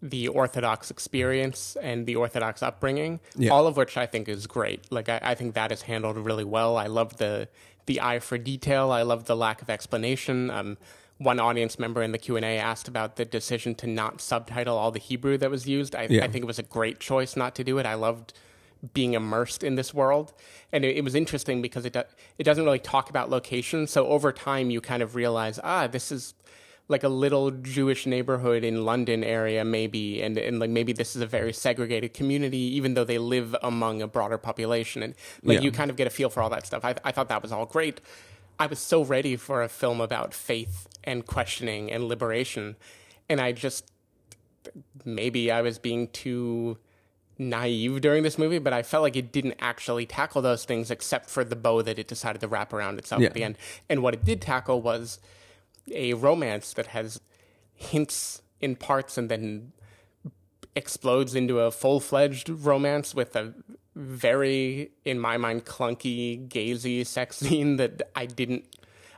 the 0.00 0.28
Orthodox 0.28 0.90
experience 0.90 1.76
and 1.82 2.06
the 2.06 2.14
Orthodox 2.16 2.62
upbringing, 2.62 3.18
Yeah. 3.36 3.50
all 3.50 3.66
of 3.66 3.76
which 3.76 3.96
I 3.96 4.06
think 4.06 4.28
is 4.28 4.46
great. 4.46 4.90
Like 4.92 5.08
I, 5.08 5.20
I 5.22 5.34
think 5.34 5.54
that 5.54 5.72
is 5.72 5.82
handled 5.82 6.16
really 6.16 6.44
well. 6.44 6.76
I 6.76 6.86
love 6.86 7.16
the 7.18 7.48
the 7.86 8.00
eye 8.00 8.18
for 8.20 8.38
detail. 8.38 8.90
I 8.92 9.02
love 9.02 9.24
the 9.24 9.34
lack 9.36 9.60
of 9.62 9.68
explanation. 9.70 10.50
Um, 10.50 10.78
one 11.18 11.40
audience 11.40 11.78
member 11.78 12.02
in 12.02 12.12
the 12.12 12.18
Q 12.18 12.36
and 12.36 12.44
A 12.44 12.58
asked 12.58 12.86
about 12.88 13.16
the 13.16 13.24
decision 13.24 13.74
to 13.76 13.86
not 13.86 14.20
subtitle 14.20 14.76
all 14.76 14.90
the 14.92 15.00
Hebrew 15.00 15.36
that 15.38 15.50
was 15.50 15.66
used. 15.66 15.94
I, 15.96 16.06
Yeah. 16.08 16.24
I 16.24 16.28
think 16.28 16.44
it 16.44 16.46
was 16.46 16.58
a 16.60 16.62
great 16.64 17.00
choice 17.00 17.36
not 17.36 17.54
to 17.56 17.64
do 17.64 17.78
it. 17.78 17.86
I 17.86 17.94
loved 17.94 18.32
being 18.94 19.14
immersed 19.14 19.64
in 19.64 19.74
this 19.74 19.92
world, 19.92 20.32
and 20.72 20.84
it, 20.84 20.96
it 20.98 21.02
was 21.02 21.16
interesting 21.16 21.60
because 21.60 21.84
it 21.84 21.92
do, 21.92 22.02
it 22.38 22.44
doesn't 22.44 22.64
really 22.64 22.78
talk 22.78 23.10
about 23.10 23.28
location. 23.28 23.88
So 23.88 24.06
over 24.06 24.30
time, 24.32 24.70
you 24.70 24.80
kind 24.80 25.02
of 25.02 25.16
realize, 25.16 25.58
ah, 25.64 25.88
this 25.88 26.12
is 26.12 26.34
like 26.86 27.02
a 27.02 27.08
little 27.08 27.50
Jewish 27.50 28.06
neighborhood 28.06 28.62
in 28.62 28.84
London 28.84 29.24
area, 29.24 29.64
maybe, 29.64 30.22
and 30.22 30.38
and 30.38 30.60
like 30.60 30.70
maybe 30.70 30.92
this 30.92 31.16
is 31.16 31.20
a 31.22 31.26
very 31.26 31.52
segregated 31.52 32.14
community, 32.14 32.56
even 32.76 32.94
though 32.94 33.04
they 33.04 33.18
live 33.18 33.56
among 33.62 34.00
a 34.00 34.06
broader 34.06 34.38
population, 34.38 35.02
and 35.02 35.14
like 35.42 35.56
Yeah. 35.56 35.64
you 35.64 35.72
kind 35.72 35.90
of 35.90 35.96
get 35.96 36.06
a 36.06 36.10
feel 36.10 36.30
for 36.30 36.40
all 36.42 36.50
that 36.50 36.64
stuff. 36.64 36.84
I, 36.84 36.94
I 37.04 37.10
thought 37.10 37.28
that 37.28 37.42
was 37.42 37.50
all 37.50 37.66
great. 37.66 38.00
I 38.58 38.66
was 38.66 38.78
so 38.78 39.02
ready 39.04 39.36
for 39.36 39.62
a 39.62 39.68
film 39.68 40.00
about 40.00 40.34
faith 40.34 40.88
and 41.04 41.26
questioning 41.26 41.90
and 41.90 42.04
liberation, 42.08 42.76
and 43.28 43.40
I 43.40 43.52
just 43.52 43.90
maybe 45.04 45.50
I 45.50 45.62
was 45.62 45.78
being 45.78 46.08
too 46.08 46.78
naive 47.38 48.00
during 48.00 48.24
this 48.24 48.36
movie, 48.36 48.58
but 48.58 48.72
I 48.72 48.82
felt 48.82 49.02
like 49.02 49.16
it 49.16 49.30
didn't 49.32 49.54
actually 49.60 50.04
tackle 50.06 50.42
those 50.42 50.64
things 50.64 50.90
except 50.90 51.30
for 51.30 51.44
the 51.44 51.54
bow 51.56 51.82
that 51.82 51.98
it 51.98 52.08
decided 52.08 52.40
to 52.40 52.48
wrap 52.48 52.72
around 52.72 52.98
itself 52.98 53.20
Yeah. 53.22 53.28
at 53.28 53.34
the 53.34 53.44
end. 53.44 53.56
And 53.88 54.02
what 54.02 54.12
it 54.14 54.24
did 54.24 54.42
tackle 54.42 54.82
was 54.82 55.20
a 55.92 56.14
romance 56.14 56.72
that 56.74 56.88
has 56.88 57.20
hints 57.72 58.42
in 58.60 58.74
parts 58.74 59.16
and 59.16 59.30
then 59.30 59.72
explodes 60.74 61.34
into 61.34 61.60
a 61.60 61.70
full 61.70 62.00
fledged 62.00 62.48
romance 62.48 63.14
with 63.14 63.34
a 63.36 63.54
very, 63.98 64.92
in 65.04 65.18
my 65.18 65.36
mind, 65.36 65.64
clunky, 65.64 66.48
gazy 66.48 67.04
sex 67.04 67.36
scene 67.40 67.76
that 67.76 68.02
I 68.14 68.26
didn't. 68.26 68.64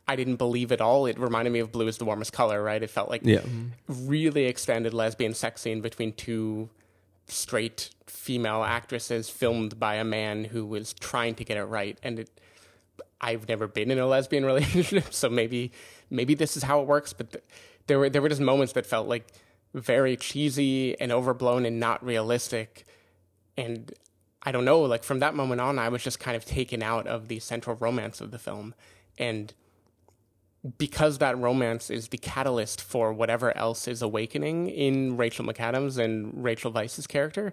I 0.09 0.17
didn't 0.17 0.37
believe 0.37 0.73
at 0.73 0.81
all. 0.81 1.07
It 1.07 1.17
reminded 1.21 1.53
me 1.53 1.61
of 1.61 1.71
Blue 1.71 1.87
is 1.87 1.99
the 1.99 2.05
Warmest 2.05 2.33
Color, 2.33 2.61
right? 2.61 2.83
It 2.83 2.91
felt 2.91 3.09
like 3.11 3.21
Yeah. 3.25 3.43
really 3.87 4.47
expanded 4.47 4.93
lesbian 4.93 5.35
sex 5.35 5.61
scene 5.61 5.81
between 5.83 6.13
two 6.15 6.69
straight 7.29 7.91
female 8.09 8.65
actresses 8.65 9.31
filmed 9.31 9.79
by 9.79 9.95
a 9.97 10.05
man 10.05 10.43
who 10.45 10.67
was 10.67 10.95
trying 10.95 11.37
to 11.37 11.45
get 11.45 11.57
it 11.57 11.63
right 11.65 11.97
and 12.03 12.19
it 12.19 12.41
I've 13.21 13.49
never 13.49 13.69
been 13.69 13.93
in 13.93 14.01
a 14.01 14.07
lesbian 14.07 14.45
relationship 14.53 15.13
so 15.15 15.29
maybe 15.29 15.71
maybe 16.11 16.35
this 16.35 16.57
is 16.57 16.65
how 16.65 16.81
it 16.81 16.89
works 16.89 17.13
but 17.13 17.31
th- 17.31 17.45
there 17.87 18.01
were 18.01 18.11
there 18.11 18.21
were 18.21 18.29
just 18.29 18.41
moments 18.41 18.73
that 18.73 18.85
felt 18.85 19.07
like 19.07 19.29
very 19.75 20.17
cheesy 20.17 21.01
and 21.01 21.13
overblown 21.13 21.65
and 21.67 21.79
not 21.79 22.05
realistic 22.05 22.85
and 23.57 23.93
I 24.43 24.53
don't 24.53 24.65
know 24.65 24.81
like 24.81 25.05
from 25.05 25.21
that 25.21 25.35
moment 25.35 25.61
on 25.61 25.79
I 25.79 25.89
was 25.89 26.03
just 26.03 26.19
kind 26.19 26.37
of 26.37 26.45
taken 26.45 26.83
out 26.83 27.07
of 27.07 27.29
the 27.29 27.41
central 27.41 27.77
romance 27.77 28.21
of 28.21 28.31
the 28.31 28.39
film. 28.39 28.75
And 29.19 29.53
because 30.79 31.19
that 31.19 31.39
romance 31.39 31.91
is 31.91 32.09
the 32.09 32.19
catalyst 32.19 32.81
for 32.81 33.13
whatever 33.13 33.57
else 33.57 33.89
is 33.89 34.03
awakening 34.03 34.69
in 34.69 35.17
Rachel 35.17 35.45
McAdams 35.45 35.99
and 35.99 36.45
Rachel 36.45 36.73
Weisz's 36.73 37.07
character, 37.07 37.53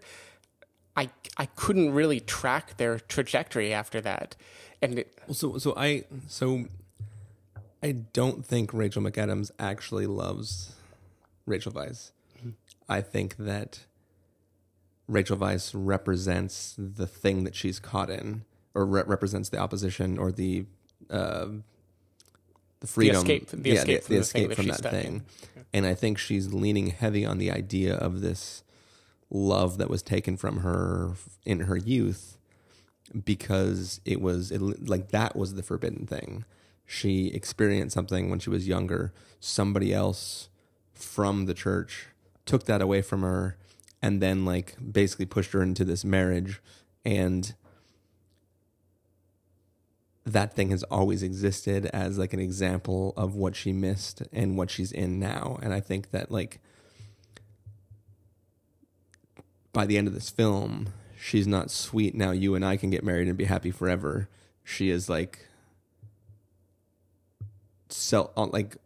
I 0.95 1.09
I 1.37 1.45
couldn't 1.45 1.91
really 1.91 2.19
track 2.19 2.77
their 2.77 2.99
trajectory 2.99 3.71
after 3.71 4.01
that, 4.01 4.35
and 4.81 4.99
it, 4.99 5.17
so 5.31 5.57
so 5.57 5.73
I 5.77 6.03
so 6.27 6.65
I 7.81 7.91
don't 7.91 8.45
think 8.45 8.73
Rachel 8.73 9.01
McAdams 9.03 9.51
actually 9.59 10.07
loves 10.07 10.75
Rachel 11.45 11.71
Weisz. 11.71 12.11
Mm-hmm. 12.39 12.49
I 12.89 13.01
think 13.01 13.37
that 13.37 13.85
Rachel 15.07 15.37
Weisz 15.37 15.71
represents 15.73 16.75
the 16.77 17.07
thing 17.07 17.43
that 17.45 17.55
she's 17.55 17.79
caught 17.79 18.09
in, 18.09 18.43
or 18.75 18.85
re- 18.85 19.03
represents 19.05 19.49
the 19.49 19.57
opposition 19.57 20.17
or 20.17 20.31
the 20.31 20.65
uh, 21.09 21.47
the 22.79 22.87
freedom, 22.87 23.17
escape- 23.17 23.47
the 23.49 23.69
yeah, 23.69 23.75
escape 23.75 24.03
the, 24.03 24.05
from 24.05 24.13
the 24.15 24.15
the 24.15 24.21
escape 24.21 24.49
that 24.49 24.55
from 24.55 24.67
that 24.67 24.85
in. 24.85 24.91
thing. 24.91 25.25
And 25.73 25.85
I 25.85 25.93
think 25.93 26.17
she's 26.17 26.53
leaning 26.53 26.87
heavy 26.87 27.25
on 27.25 27.37
the 27.37 27.51
idea 27.51 27.95
of 27.95 28.21
this 28.21 28.63
love 29.29 29.77
that 29.77 29.89
was 29.89 30.01
taken 30.01 30.37
from 30.37 30.59
her 30.59 31.13
in 31.45 31.61
her 31.61 31.75
youth 31.77 32.37
because 33.25 34.01
it 34.05 34.21
was 34.21 34.51
it, 34.51 34.87
like 34.87 35.09
that 35.09 35.35
was 35.35 35.55
the 35.55 35.63
forbidden 35.63 36.05
thing. 36.05 36.45
She 36.85 37.27
experienced 37.27 37.93
something 37.93 38.29
when 38.29 38.39
she 38.39 38.49
was 38.49 38.67
younger. 38.67 39.13
Somebody 39.39 39.93
else 39.93 40.49
from 40.93 41.45
the 41.45 41.53
church 41.53 42.07
took 42.45 42.65
that 42.65 42.81
away 42.81 43.01
from 43.01 43.21
her 43.21 43.57
and 44.01 44.21
then 44.21 44.45
like 44.45 44.75
basically 44.91 45.25
pushed 45.25 45.53
her 45.53 45.61
into 45.61 45.83
this 45.83 46.05
marriage. 46.05 46.61
And 47.03 47.53
that 50.25 50.53
thing 50.53 50.69
has 50.71 50.83
always 50.83 51.23
existed 51.23 51.85
as 51.87 52.17
like 52.17 52.33
an 52.33 52.39
example 52.39 53.13
of 53.15 53.35
what 53.35 53.55
she 53.55 53.71
missed 53.71 54.23
and 54.33 54.57
what 54.57 54.69
she's 54.69 54.91
in 54.91 55.19
now. 55.19 55.57
And 55.61 55.73
i 55.73 55.79
think 55.79 56.11
that 56.11 56.31
like 56.31 56.59
by 59.71 59.85
the 59.85 59.97
end 59.97 60.07
of 60.07 60.13
this 60.13 60.29
film 60.29 60.89
she's 61.19 61.47
not 61.47 61.71
sweet. 61.71 62.13
Now 62.13 62.31
you 62.31 62.55
and 62.55 62.65
i 62.65 62.77
can 62.77 62.89
get 62.89 63.03
married 63.03 63.27
and 63.27 63.37
be 63.37 63.45
happy 63.45 63.71
forever. 63.71 64.27
She 64.63 64.89
is 64.89 65.09
like 65.09 65.47
self 67.89 68.31
uh, 68.35 68.47
like 68.47 68.77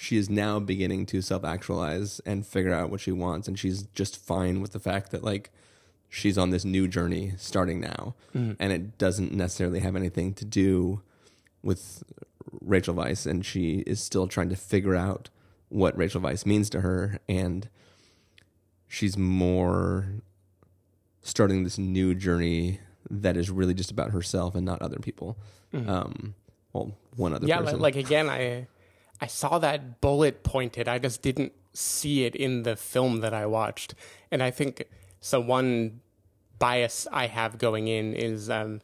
she 0.00 0.16
is 0.16 0.30
now 0.30 0.60
beginning 0.60 1.04
to 1.04 1.20
self 1.20 1.42
actualize 1.42 2.20
and 2.24 2.46
figure 2.46 2.72
out 2.72 2.88
what 2.88 3.00
she 3.00 3.10
wants 3.10 3.48
and 3.48 3.58
she's 3.58 3.82
just 3.94 4.16
fine 4.16 4.60
with 4.60 4.70
the 4.70 4.78
fact 4.78 5.10
that 5.10 5.24
like 5.24 5.50
she's 6.08 6.38
on 6.38 6.50
this 6.50 6.64
new 6.64 6.86
journey 6.86 7.32
starting 7.36 7.80
now. 7.80 8.14
And 8.60 8.72
it 8.72 8.96
doesn't 8.96 9.32
necessarily 9.32 9.80
have 9.80 9.96
anything 9.96 10.34
to 10.34 10.44
do 10.44 11.02
with 11.64 12.04
Rachel 12.60 12.94
Weisz 12.94 13.26
and 13.26 13.44
she 13.44 13.80
is 13.88 14.00
still 14.00 14.28
trying 14.28 14.48
to 14.50 14.54
figure 14.54 14.94
out 14.94 15.30
what 15.68 15.98
Rachel 15.98 16.20
Weisz 16.20 16.46
means 16.46 16.70
to 16.70 16.82
her 16.82 17.18
and 17.28 17.68
she's 18.86 19.18
more 19.18 20.22
starting 21.22 21.64
this 21.64 21.76
new 21.76 22.14
journey 22.14 22.78
that 23.10 23.36
is 23.36 23.50
really 23.50 23.74
just 23.74 23.90
about 23.90 24.12
herself 24.12 24.54
and 24.54 24.64
not 24.64 24.80
other 24.80 25.00
people. 25.00 25.36
Um, 25.74 26.36
well, 26.72 26.92
one 27.16 27.34
other 27.34 27.48
yeah, 27.48 27.58
person. 27.58 27.80
like, 27.80 27.96
like 27.96 28.06
again, 28.06 28.30
I 28.30 28.68
I 29.20 29.26
saw 29.26 29.58
that 29.58 30.00
bullet 30.00 30.42
pointed. 30.42 30.88
I 30.88 30.98
just 30.98 31.22
didn't 31.22 31.52
see 31.72 32.24
it 32.24 32.34
in 32.34 32.62
the 32.62 32.76
film 32.76 33.20
that 33.20 33.34
I 33.34 33.46
watched, 33.46 33.94
and 34.30 34.42
I 34.42 34.50
think 34.50 34.84
so. 35.20 35.40
One 35.40 36.00
bias 36.58 37.06
I 37.12 37.26
have 37.26 37.58
going 37.58 37.88
in 37.88 38.14
is 38.14 38.50
um, 38.50 38.80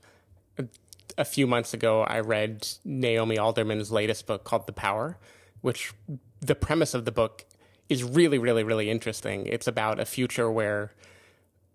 a, 1.18 1.24
few 1.24 1.46
months 1.46 1.74
ago 1.74 2.02
I 2.02 2.20
read 2.20 2.68
Naomi 2.84 3.38
Alderman's 3.38 3.90
latest 3.90 4.26
book 4.26 4.44
called 4.44 4.66
The 4.66 4.72
Power, 4.72 5.18
which 5.60 5.92
the 6.40 6.54
premise 6.54 6.94
of 6.94 7.04
the 7.04 7.12
book 7.12 7.44
is 7.88 8.02
really, 8.02 8.38
really, 8.38 8.62
really 8.62 8.90
interesting. 8.90 9.46
It's 9.46 9.66
about 9.66 10.00
a 10.00 10.04
future 10.04 10.50
where 10.50 10.92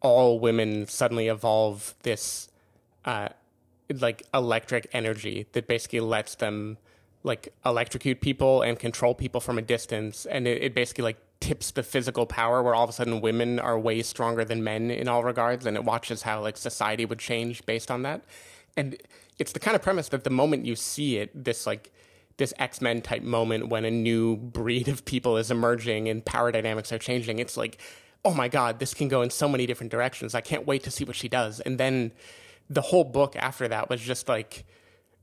all 0.02 0.40
women 0.40 0.88
suddenly 0.88 1.28
evolve 1.28 1.96
this 2.04 2.50
uh, 3.06 3.30
like 3.90 4.24
electric 4.34 4.88
energy 4.94 5.48
that 5.54 5.68
basically 5.68 6.00
lets 6.00 6.36
them 6.36 6.78
like 7.24 7.54
electrocute 7.66 8.22
people 8.22 8.62
and 8.62 8.80
control 8.80 9.14
people 9.14 9.42
from 9.42 9.58
a 9.58 9.62
distance 9.62 10.26
and 10.26 10.48
it, 10.48 10.64
it, 10.64 10.74
basically 10.74 11.04
like 11.04 11.18
tips 11.40 11.72
the 11.72 11.84
physical 11.84 12.26
power 12.26 12.64
where 12.64 12.74
all 12.74 12.84
of 12.84 12.90
a 12.90 12.94
sudden 12.94 13.20
women 13.20 13.60
are 13.60 13.78
way 13.78 14.02
stronger 14.02 14.46
than 14.46 14.64
men 14.64 14.90
in 14.90 15.08
all 15.08 15.24
regards 15.24 15.66
and 15.66 15.76
it 15.76 15.84
watches 15.84 16.22
how 16.22 16.42
like 16.42 16.56
society 16.56 17.06
would 17.06 17.20
change 17.20 17.66
based 17.66 17.92
on 17.92 18.04
that. 18.04 18.22
And 18.78 18.98
it's 19.38 19.52
the 19.52 19.60
kind 19.60 19.76
of 19.76 19.82
premise 19.82 20.10
that 20.10 20.24
the 20.24 20.30
moment 20.30 20.66
you 20.66 20.76
see 20.76 21.18
it 21.18 21.44
this 21.44 21.68
like 21.68 21.92
this 22.38 22.54
x-men 22.58 23.02
type 23.02 23.22
moment 23.22 23.68
when 23.68 23.84
a 23.84 23.92
new 23.92 24.38
breed 24.38 24.88
of 24.88 25.04
people 25.04 25.36
is 25.36 25.52
emerging 25.52 26.08
and 26.08 26.24
power 26.24 26.54
dynamics 26.54 26.92
are 26.94 26.98
changing 26.98 27.40
it's 27.40 27.58
like 27.58 27.82
oh 28.24 28.34
my 28.34 28.48
god 28.48 28.80
this 28.80 28.94
can 28.94 29.10
go 29.10 29.22
in 29.22 29.30
so 29.30 29.50
many 29.50 29.66
different 29.66 29.92
directions. 29.92 30.34
I 30.34 30.42
can't 30.42 30.66
wait 30.66 30.84
to 30.84 30.92
see 30.92 31.04
what 31.04 31.18
she 31.18 31.28
does. 31.28 31.60
And 31.60 31.78
then 31.78 32.14
the 32.70 32.82
whole 32.82 33.04
book 33.04 33.36
after 33.36 33.68
that 33.68 33.90
was 33.90 34.00
just 34.00 34.30
like 34.30 34.66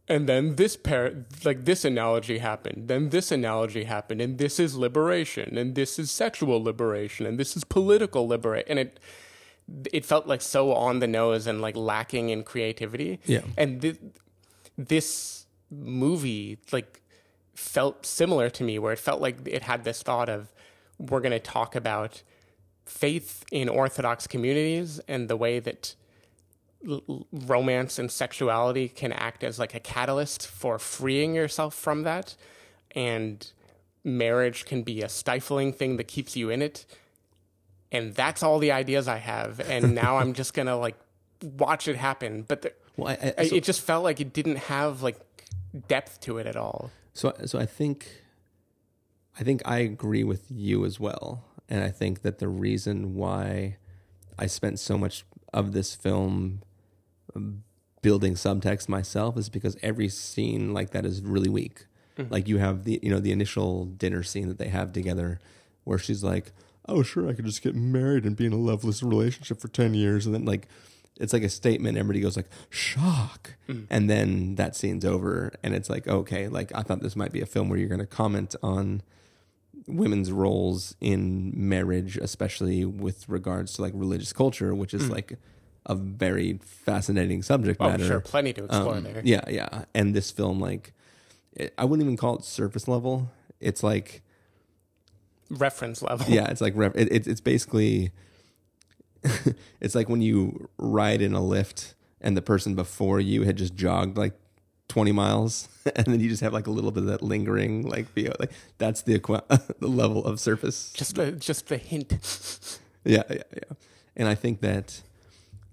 and 0.08 0.28
then 0.28 0.54
this 0.56 0.76
pair 0.76 1.24
like 1.44 1.64
this 1.64 1.84
analogy 1.84 2.38
happened 2.38 2.86
then 2.88 3.08
this 3.10 3.32
analogy 3.32 3.84
happened 3.84 4.20
and 4.20 4.38
this 4.38 4.60
is 4.60 4.76
liberation 4.76 5.58
and 5.58 5.74
this 5.74 5.98
is 5.98 6.10
sexual 6.10 6.62
liberation 6.62 7.26
and 7.26 7.38
this 7.38 7.56
is 7.56 7.64
political 7.64 8.26
liberation 8.28 8.68
and 8.70 8.78
it 8.78 9.00
it 9.92 10.04
felt 10.04 10.26
like 10.28 10.40
so 10.40 10.72
on 10.72 11.00
the 11.00 11.08
nose 11.08 11.46
and 11.46 11.60
like 11.60 11.74
lacking 11.76 12.28
in 12.28 12.44
creativity 12.44 13.18
Yeah. 13.26 13.40
and 13.56 13.80
th- 13.82 13.98
this 14.78 15.46
movie 15.70 16.58
like 16.72 17.02
felt 17.54 18.06
similar 18.06 18.48
to 18.50 18.62
me 18.62 18.78
where 18.78 18.92
it 18.92 18.98
felt 19.00 19.20
like 19.20 19.38
it 19.46 19.62
had 19.62 19.82
this 19.84 20.02
thought 20.02 20.28
of 20.28 20.52
we're 20.98 21.20
going 21.20 21.32
to 21.32 21.40
talk 21.40 21.74
about 21.74 22.22
faith 22.84 23.44
in 23.50 23.68
orthodox 23.68 24.26
communities 24.28 25.00
and 25.08 25.28
the 25.28 25.36
way 25.36 25.58
that 25.58 25.96
l- 26.88 27.26
romance 27.32 27.98
and 27.98 28.10
sexuality 28.10 28.88
can 28.88 29.12
act 29.12 29.44
as 29.44 29.58
like 29.58 29.74
a 29.74 29.80
catalyst 29.80 30.46
for 30.46 30.78
freeing 30.78 31.34
yourself 31.34 31.74
from 31.74 32.02
that 32.02 32.36
and 32.94 33.52
marriage 34.04 34.64
can 34.64 34.82
be 34.82 35.02
a 35.02 35.08
stifling 35.08 35.72
thing 35.72 35.96
that 35.96 36.04
keeps 36.04 36.36
you 36.36 36.50
in 36.50 36.62
it. 36.62 36.86
And 37.92 38.14
that's 38.14 38.42
all 38.42 38.58
the 38.58 38.72
ideas 38.72 39.08
i 39.08 39.18
have 39.18 39.60
and 39.60 39.94
now 40.02 40.18
i'm 40.18 40.32
just 40.32 40.54
gonna 40.54 40.76
like 40.76 40.96
watch 41.42 41.88
it 41.88 41.96
happen. 41.96 42.44
But 42.46 42.62
the, 42.62 42.72
well, 42.96 43.08
I, 43.08 43.34
I, 43.38 43.46
so, 43.46 43.56
it 43.56 43.64
just 43.64 43.80
felt 43.80 44.04
like 44.04 44.20
it 44.20 44.32
didn't 44.32 44.56
have 44.56 45.02
like 45.02 45.18
depth 45.88 46.20
to 46.22 46.38
it 46.38 46.46
at 46.46 46.56
all. 46.56 46.90
So, 47.14 47.34
so 47.46 47.58
I 47.58 47.66
think, 47.66 48.22
I 49.38 49.42
think 49.42 49.62
I 49.64 49.78
agree 49.78 50.24
with 50.24 50.50
you 50.50 50.84
as 50.84 51.00
well, 51.00 51.44
and 51.68 51.82
I 51.82 51.90
think 51.90 52.22
that 52.22 52.38
the 52.38 52.48
reason 52.48 53.14
why 53.14 53.76
I 54.38 54.46
spent 54.46 54.78
so 54.78 54.98
much 54.98 55.24
of 55.52 55.72
this 55.72 55.94
film 55.94 56.62
building 58.02 58.34
subtext 58.34 58.88
myself 58.88 59.36
is 59.36 59.48
because 59.48 59.76
every 59.82 60.08
scene 60.08 60.72
like 60.72 60.90
that 60.90 61.04
is 61.04 61.22
really 61.22 61.48
weak. 61.48 61.86
Mm-hmm. 62.16 62.32
Like 62.32 62.48
you 62.48 62.58
have 62.58 62.84
the 62.84 63.00
you 63.02 63.10
know 63.10 63.20
the 63.20 63.32
initial 63.32 63.84
dinner 63.84 64.22
scene 64.22 64.48
that 64.48 64.58
they 64.58 64.68
have 64.68 64.92
together, 64.92 65.38
where 65.84 65.98
she's 65.98 66.24
like, 66.24 66.52
"Oh, 66.88 67.02
sure, 67.02 67.28
I 67.28 67.34
could 67.34 67.44
just 67.44 67.62
get 67.62 67.74
married 67.74 68.24
and 68.24 68.36
be 68.36 68.46
in 68.46 68.52
a 68.52 68.56
loveless 68.56 69.02
relationship 69.02 69.60
for 69.60 69.68
ten 69.68 69.92
years," 69.92 70.24
and 70.24 70.34
then 70.34 70.44
like 70.44 70.68
it's 71.18 71.32
like 71.32 71.42
a 71.42 71.48
statement. 71.48 71.98
Everybody 71.98 72.20
goes 72.20 72.36
like 72.36 72.48
shock, 72.70 73.54
mm. 73.68 73.86
and 73.90 74.08
then 74.08 74.54
that 74.54 74.76
scene's 74.76 75.04
over, 75.04 75.52
and 75.62 75.74
it's 75.74 75.90
like 75.90 76.06
okay, 76.06 76.48
like 76.48 76.72
I 76.74 76.82
thought 76.82 77.02
this 77.02 77.16
might 77.16 77.32
be 77.32 77.40
a 77.40 77.46
film 77.46 77.68
where 77.68 77.78
you're 77.78 77.88
going 77.88 77.98
to 77.98 78.06
comment 78.06 78.54
on 78.62 79.02
women's 79.86 80.32
roles 80.32 80.96
in 81.00 81.52
marriage, 81.54 82.16
especially 82.16 82.84
with 82.84 83.28
regards 83.28 83.74
to 83.74 83.82
like 83.82 83.92
religious 83.94 84.32
culture, 84.32 84.74
which 84.74 84.94
is 84.94 85.04
mm. 85.04 85.10
like 85.10 85.38
a 85.86 85.94
very 85.94 86.58
fascinating 86.62 87.42
subject 87.42 87.80
matter. 87.80 87.94
oh, 87.94 87.98
matter. 87.98 88.06
Sure, 88.06 88.20
plenty 88.20 88.52
to 88.52 88.64
explore 88.64 88.96
um, 88.96 89.04
there. 89.04 89.22
Yeah, 89.24 89.42
yeah, 89.48 89.84
and 89.94 90.14
this 90.14 90.30
film, 90.30 90.60
like, 90.60 90.92
it, 91.52 91.72
I 91.78 91.84
wouldn't 91.84 92.04
even 92.04 92.16
call 92.16 92.36
it 92.36 92.44
surface 92.44 92.86
level. 92.86 93.30
It's 93.60 93.82
like 93.82 94.22
reference 95.50 96.02
level. 96.02 96.26
Yeah, 96.28 96.50
it's 96.50 96.60
like 96.60 96.74
ref- 96.76 96.96
it, 96.96 97.10
it, 97.10 97.26
it's 97.26 97.40
basically 97.40 98.12
it's 99.80 99.94
like 99.94 100.08
when 100.08 100.22
you 100.22 100.68
ride 100.78 101.22
in 101.22 101.32
a 101.34 101.42
lift 101.42 101.94
and 102.20 102.36
the 102.36 102.42
person 102.42 102.74
before 102.74 103.20
you 103.20 103.42
had 103.42 103.56
just 103.56 103.74
jogged 103.74 104.16
like 104.16 104.34
20 104.88 105.12
miles 105.12 105.68
and 105.96 106.06
then 106.06 106.20
you 106.20 106.28
just 106.28 106.42
have 106.42 106.52
like 106.52 106.66
a 106.66 106.70
little 106.70 106.90
bit 106.90 107.02
of 107.02 107.08
that 107.08 107.22
lingering 107.22 107.88
like 107.88 108.06
feel 108.08 108.32
like 108.38 108.52
that's 108.78 109.02
the 109.02 109.18
the 109.80 109.88
level 109.88 110.24
of 110.24 110.38
surface 110.38 110.92
just 110.92 111.16
the 111.16 111.32
just 111.32 111.66
the 111.66 111.76
hint 111.76 112.78
yeah 113.04 113.22
yeah 113.28 113.42
yeah 113.52 113.76
and 114.16 114.28
i 114.28 114.34
think 114.34 114.60
that 114.60 115.02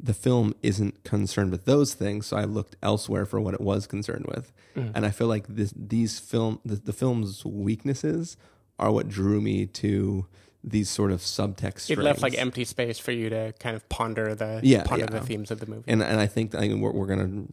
the 0.03 0.13
film 0.13 0.53
isn't 0.61 1.03
concerned 1.05 1.49
with 1.49 1.65
those 1.65 1.93
things 1.93 2.27
so 2.27 2.37
i 2.37 2.43
looked 2.43 2.75
elsewhere 2.83 3.25
for 3.25 3.39
what 3.39 3.53
it 3.53 3.61
was 3.61 3.87
concerned 3.87 4.25
with 4.27 4.51
mm. 4.75 4.91
and 4.93 5.05
i 5.05 5.09
feel 5.09 5.27
like 5.27 5.47
this 5.47 5.73
these 5.75 6.19
film 6.19 6.59
the, 6.65 6.75
the 6.75 6.93
film's 6.93 7.45
weaknesses 7.45 8.37
are 8.77 8.91
what 8.91 9.07
drew 9.07 9.39
me 9.39 9.65
to 9.65 10.27
these 10.63 10.89
sort 10.89 11.11
of 11.11 11.19
subtext. 11.19 11.89
It 11.89 11.97
left 11.97 12.21
like 12.21 12.37
empty 12.37 12.63
space 12.63 12.97
for 12.97 13.11
you 13.11 13.29
to 13.29 13.53
kind 13.59 13.75
of 13.75 13.87
ponder 13.89 14.33
the 14.33 14.61
yeah, 14.63 14.83
ponder 14.83 15.05
yeah. 15.09 15.19
the 15.19 15.25
themes 15.25 15.51
of 15.51 15.59
the 15.59 15.65
movie. 15.65 15.83
And 15.87 16.01
and 16.01 16.19
I 16.19 16.27
think 16.27 16.55
I 16.55 16.61
mean, 16.61 16.79
we're, 16.79 16.91
we're 16.91 17.07
gonna 17.07 17.45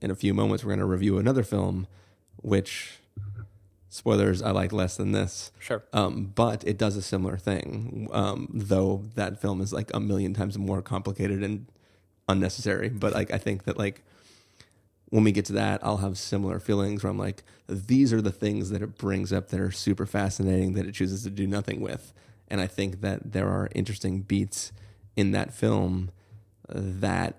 in 0.00 0.10
a 0.10 0.14
few 0.14 0.32
moments 0.32 0.64
we're 0.64 0.72
gonna 0.72 0.86
review 0.86 1.18
another 1.18 1.42
film, 1.42 1.86
which 2.36 2.98
spoilers 3.90 4.42
I 4.42 4.50
like 4.50 4.72
less 4.72 4.96
than 4.96 5.12
this. 5.12 5.52
Sure. 5.58 5.84
Um, 5.92 6.32
but 6.34 6.66
it 6.66 6.78
does 6.78 6.96
a 6.96 7.02
similar 7.02 7.36
thing. 7.36 8.08
Um, 8.12 8.48
though 8.52 9.04
that 9.14 9.40
film 9.40 9.60
is 9.60 9.72
like 9.72 9.90
a 9.94 10.00
million 10.00 10.32
times 10.32 10.58
more 10.58 10.80
complicated 10.80 11.42
and 11.42 11.66
unnecessary. 12.28 12.88
But 12.88 13.12
like 13.14 13.32
I 13.32 13.38
think 13.38 13.64
that 13.64 13.78
like 13.78 14.02
when 15.10 15.24
we 15.24 15.32
get 15.32 15.44
to 15.46 15.52
that, 15.54 15.84
I'll 15.84 15.98
have 15.98 16.18
similar 16.18 16.58
feelings 16.58 17.02
where 17.02 17.10
I'm 17.10 17.18
like, 17.18 17.42
these 17.68 18.12
are 18.12 18.22
the 18.22 18.32
things 18.32 18.70
that 18.70 18.82
it 18.82 18.98
brings 18.98 19.32
up 19.32 19.48
that 19.48 19.60
are 19.60 19.70
super 19.70 20.06
fascinating 20.06 20.74
that 20.74 20.86
it 20.86 20.94
chooses 20.94 21.22
to 21.22 21.30
do 21.30 21.46
nothing 21.46 21.80
with 21.80 22.12
and 22.48 22.60
I 22.60 22.66
think 22.66 23.00
that 23.00 23.32
there 23.32 23.48
are 23.48 23.68
interesting 23.74 24.20
beats 24.20 24.72
in 25.16 25.32
that 25.32 25.52
film 25.52 26.10
that 26.68 27.36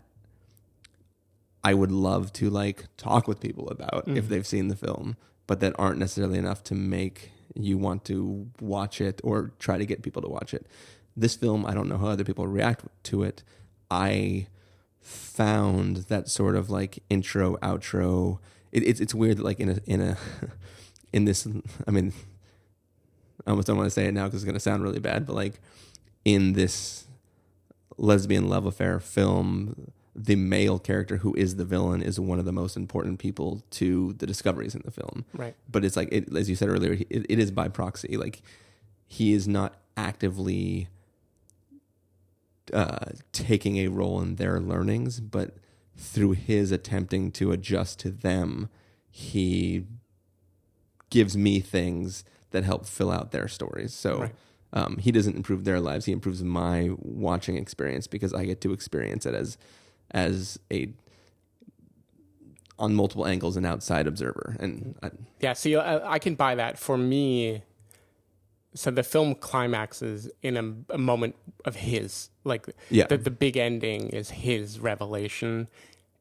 I 1.63 1.74
would 1.74 1.91
love 1.91 2.32
to 2.34 2.50
like 2.50 2.86
talk 2.98 3.28
with 3.28 3.39
people 3.39 3.69
about 3.69 4.08
mm-hmm. 4.08 4.17
if 4.17 4.30
they've 4.30 4.45
seen 4.45 4.67
the 4.67 4.76
film, 4.76 5.17
but 5.48 5.60
that 5.62 5.74
aren't 5.78 6.00
necessarily 6.00 6.38
enough 6.38 6.63
to 6.65 6.76
make 6.76 7.32
you 7.56 7.78
want 7.78 8.06
to 8.06 8.48
watch 8.60 9.00
it 9.00 9.21
or 9.24 9.52
try 9.60 9.78
to 9.78 9.86
get 9.86 10.04
people 10.04 10.21
to 10.21 10.28
watch 10.28 10.54
it. 10.54 10.67
This 11.15 11.36
film, 11.36 11.65
I 11.65 11.74
don't 11.74 11.88
know 11.88 11.98
how 11.98 12.08
other 12.08 12.26
people 12.26 12.45
react 12.48 12.84
to 13.04 13.24
it. 13.24 13.43
I 13.89 14.48
found 15.05 15.97
that 16.07 16.29
sort 16.29 16.55
of 16.55 16.69
like 16.69 17.03
intro 17.09 17.57
outro. 17.57 18.39
It, 18.71 18.83
it's 18.83 18.99
it's 18.99 19.13
weird 19.13 19.37
that 19.37 19.43
like 19.43 19.59
in 19.59 19.69
a 19.69 19.79
in 19.85 20.01
a 20.01 20.17
in 21.13 21.25
this. 21.25 21.47
I 21.87 21.91
mean, 21.91 22.13
I 23.45 23.51
almost 23.51 23.67
don't 23.67 23.77
want 23.77 23.87
to 23.87 23.91
say 23.91 24.05
it 24.05 24.13
now 24.13 24.25
because 24.25 24.41
it's 24.41 24.45
going 24.45 24.55
to 24.55 24.59
sound 24.59 24.83
really 24.83 24.99
bad, 24.99 25.25
but 25.25 25.35
like 25.35 25.59
in 26.23 26.53
this 26.53 27.05
lesbian 27.97 28.49
love 28.49 28.65
affair 28.65 28.99
film, 28.99 29.91
the 30.15 30.35
male 30.35 30.79
character 30.79 31.17
who 31.17 31.33
is 31.35 31.57
the 31.57 31.65
villain 31.65 32.01
is 32.01 32.19
one 32.19 32.39
of 32.39 32.45
the 32.45 32.51
most 32.51 32.75
important 32.75 33.19
people 33.19 33.61
to 33.69 34.13
the 34.13 34.25
discoveries 34.25 34.73
in 34.73 34.81
the 34.83 34.91
film. 34.91 35.25
Right. 35.33 35.55
But 35.69 35.85
it's 35.85 35.95
like, 35.95 36.09
it, 36.11 36.35
as 36.35 36.49
you 36.49 36.55
said 36.55 36.69
earlier, 36.69 36.93
it, 36.93 37.25
it 37.29 37.39
is 37.39 37.51
by 37.51 37.67
proxy. 37.67 38.17
Like 38.17 38.41
he 39.07 39.33
is 39.33 39.47
not 39.47 39.75
actively 39.97 40.87
uh, 42.73 43.12
taking 43.32 43.78
a 43.78 43.88
role 43.88 44.21
in 44.21 44.36
their 44.36 44.60
learnings, 44.60 45.19
but 45.19 45.56
through 45.95 46.32
his 46.32 46.71
attempting 46.71 47.32
to 47.32 47.51
adjust 47.51 47.99
to 47.99 48.10
them, 48.10 48.69
he 49.10 49.86
gives 51.10 51.38
me 51.38 51.60
things 51.60 52.23
that 52.51 52.63
help 52.63 52.86
fill 52.86 53.12
out 53.12 53.32
their 53.32 53.47
stories. 53.47 53.93
So 53.93 54.19
right. 54.19 54.36
um, 54.73 54.97
he 54.97 55.12
doesn't 55.12 55.36
improve 55.36 55.63
their 55.63 55.80
lives; 55.80 56.06
he 56.06 56.12
improves 56.12 56.43
my 56.43 56.89
watching 56.97 57.58
experience 57.58 58.08
because 58.08 58.34
I 58.34 58.45
get 58.45 58.62
to 58.62 58.73
experience 58.73 59.25
it 59.25 59.36
as 59.36 59.58
as 60.12 60.60
a 60.71 60.89
on 62.78 62.93
multiple 62.93 63.25
angles 63.25 63.56
an 63.56 63.65
outside 63.65 64.08
observer. 64.08 64.58
And 64.60 64.95
I, 65.01 65.12
yeah, 65.39 65.54
see, 65.54 65.75
I, 65.75 66.13
I, 66.13 66.19
can 66.19 66.36
buy 66.36 66.56
that. 66.56 66.78
For 66.78 66.97
me, 66.97 67.63
so 68.75 68.91
the 68.91 69.03
film 69.03 69.35
climaxes 69.35 70.29
in 70.41 70.57
a, 70.57 70.93
a 70.93 70.97
moment 70.97 71.35
of 71.63 71.75
his, 71.75 72.29
like 72.43 72.67
yeah. 72.89 73.07
the, 73.07 73.17
the, 73.17 73.31
big 73.31 73.57
ending 73.57 74.09
is 74.09 74.29
his 74.29 74.79
revelation 74.79 75.67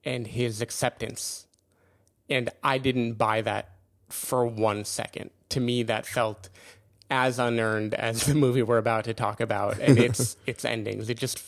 and 0.04 0.26
his 0.26 0.62
acceptance. 0.62 1.46
And 2.30 2.50
I 2.62 2.78
didn't 2.78 3.14
buy 3.14 3.42
that 3.42 3.70
for 4.08 4.46
one 4.46 4.84
second. 4.84 5.30
To 5.50 5.60
me, 5.60 5.82
that 5.82 6.06
felt 6.06 6.48
as 7.10 7.38
unearned 7.38 7.94
as 7.94 8.26
the 8.26 8.34
movie 8.34 8.62
we're 8.62 8.78
about 8.78 9.04
to 9.04 9.14
talk 9.14 9.40
about 9.40 9.78
and 9.78 9.98
its 10.08 10.36
its 10.46 10.64
endings. 10.64 11.10
It 11.10 11.18
just 11.18 11.42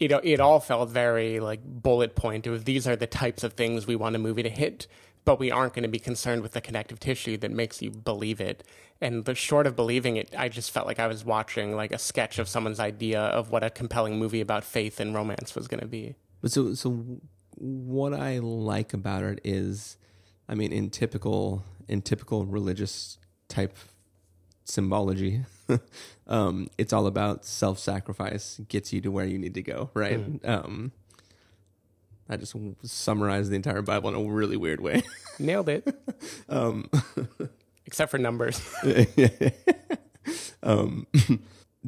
it 0.00 0.12
it 0.24 0.40
all 0.40 0.60
felt 0.60 0.90
very 0.90 1.40
like 1.40 1.60
bullet 1.64 2.14
point. 2.14 2.46
Was 2.46 2.64
these 2.64 2.86
are 2.86 2.96
the 2.96 3.06
types 3.06 3.44
of 3.44 3.52
things 3.52 3.86
we 3.86 3.96
want 3.96 4.16
a 4.16 4.18
movie 4.18 4.42
to 4.42 4.48
hit, 4.48 4.86
but 5.24 5.38
we 5.38 5.50
aren't 5.50 5.74
going 5.74 5.82
to 5.82 5.88
be 5.88 5.98
concerned 5.98 6.42
with 6.42 6.52
the 6.52 6.60
connective 6.60 6.98
tissue 6.98 7.36
that 7.38 7.50
makes 7.50 7.80
you 7.80 7.90
believe 7.90 8.40
it. 8.40 8.64
And 9.00 9.24
the 9.24 9.34
short 9.34 9.66
of 9.66 9.76
believing 9.76 10.16
it, 10.16 10.32
I 10.36 10.48
just 10.48 10.70
felt 10.70 10.86
like 10.86 10.98
I 10.98 11.06
was 11.06 11.24
watching 11.24 11.74
like 11.76 11.92
a 11.92 11.98
sketch 11.98 12.38
of 12.38 12.48
someone's 12.48 12.80
idea 12.80 13.20
of 13.20 13.50
what 13.50 13.64
a 13.64 13.70
compelling 13.70 14.18
movie 14.18 14.40
about 14.40 14.64
faith 14.64 15.00
and 15.00 15.14
romance 15.14 15.54
was 15.54 15.68
going 15.68 15.80
to 15.80 15.86
be. 15.86 16.14
But 16.40 16.52
so 16.52 16.74
so 16.74 17.20
what 17.56 18.12
I 18.14 18.38
like 18.38 18.92
about 18.92 19.22
it 19.22 19.40
is, 19.44 19.96
I 20.48 20.54
mean, 20.54 20.72
in 20.72 20.90
typical 20.90 21.64
in 21.88 22.02
typical 22.02 22.46
religious 22.46 23.18
type 23.48 23.76
symbology, 24.64 25.44
um, 26.26 26.68
it's 26.78 26.92
all 26.92 27.06
about 27.06 27.44
self 27.44 27.78
sacrifice 27.78 28.60
gets 28.68 28.92
you 28.92 29.00
to 29.00 29.10
where 29.10 29.26
you 29.26 29.38
need 29.38 29.54
to 29.54 29.62
go, 29.62 29.90
right? 29.94 30.18
Mm-hmm. 30.18 30.50
Um, 30.50 30.92
I 32.28 32.36
just 32.36 32.54
summarized 32.84 33.50
the 33.50 33.56
entire 33.56 33.82
Bible 33.82 34.08
in 34.10 34.14
a 34.14 34.32
really 34.32 34.56
weird 34.56 34.80
way. 34.80 35.02
Nailed 35.38 35.68
it. 35.68 35.86
um, 36.48 36.88
Except 37.86 38.10
for 38.10 38.18
numbers. 38.18 38.60
um, 40.62 41.06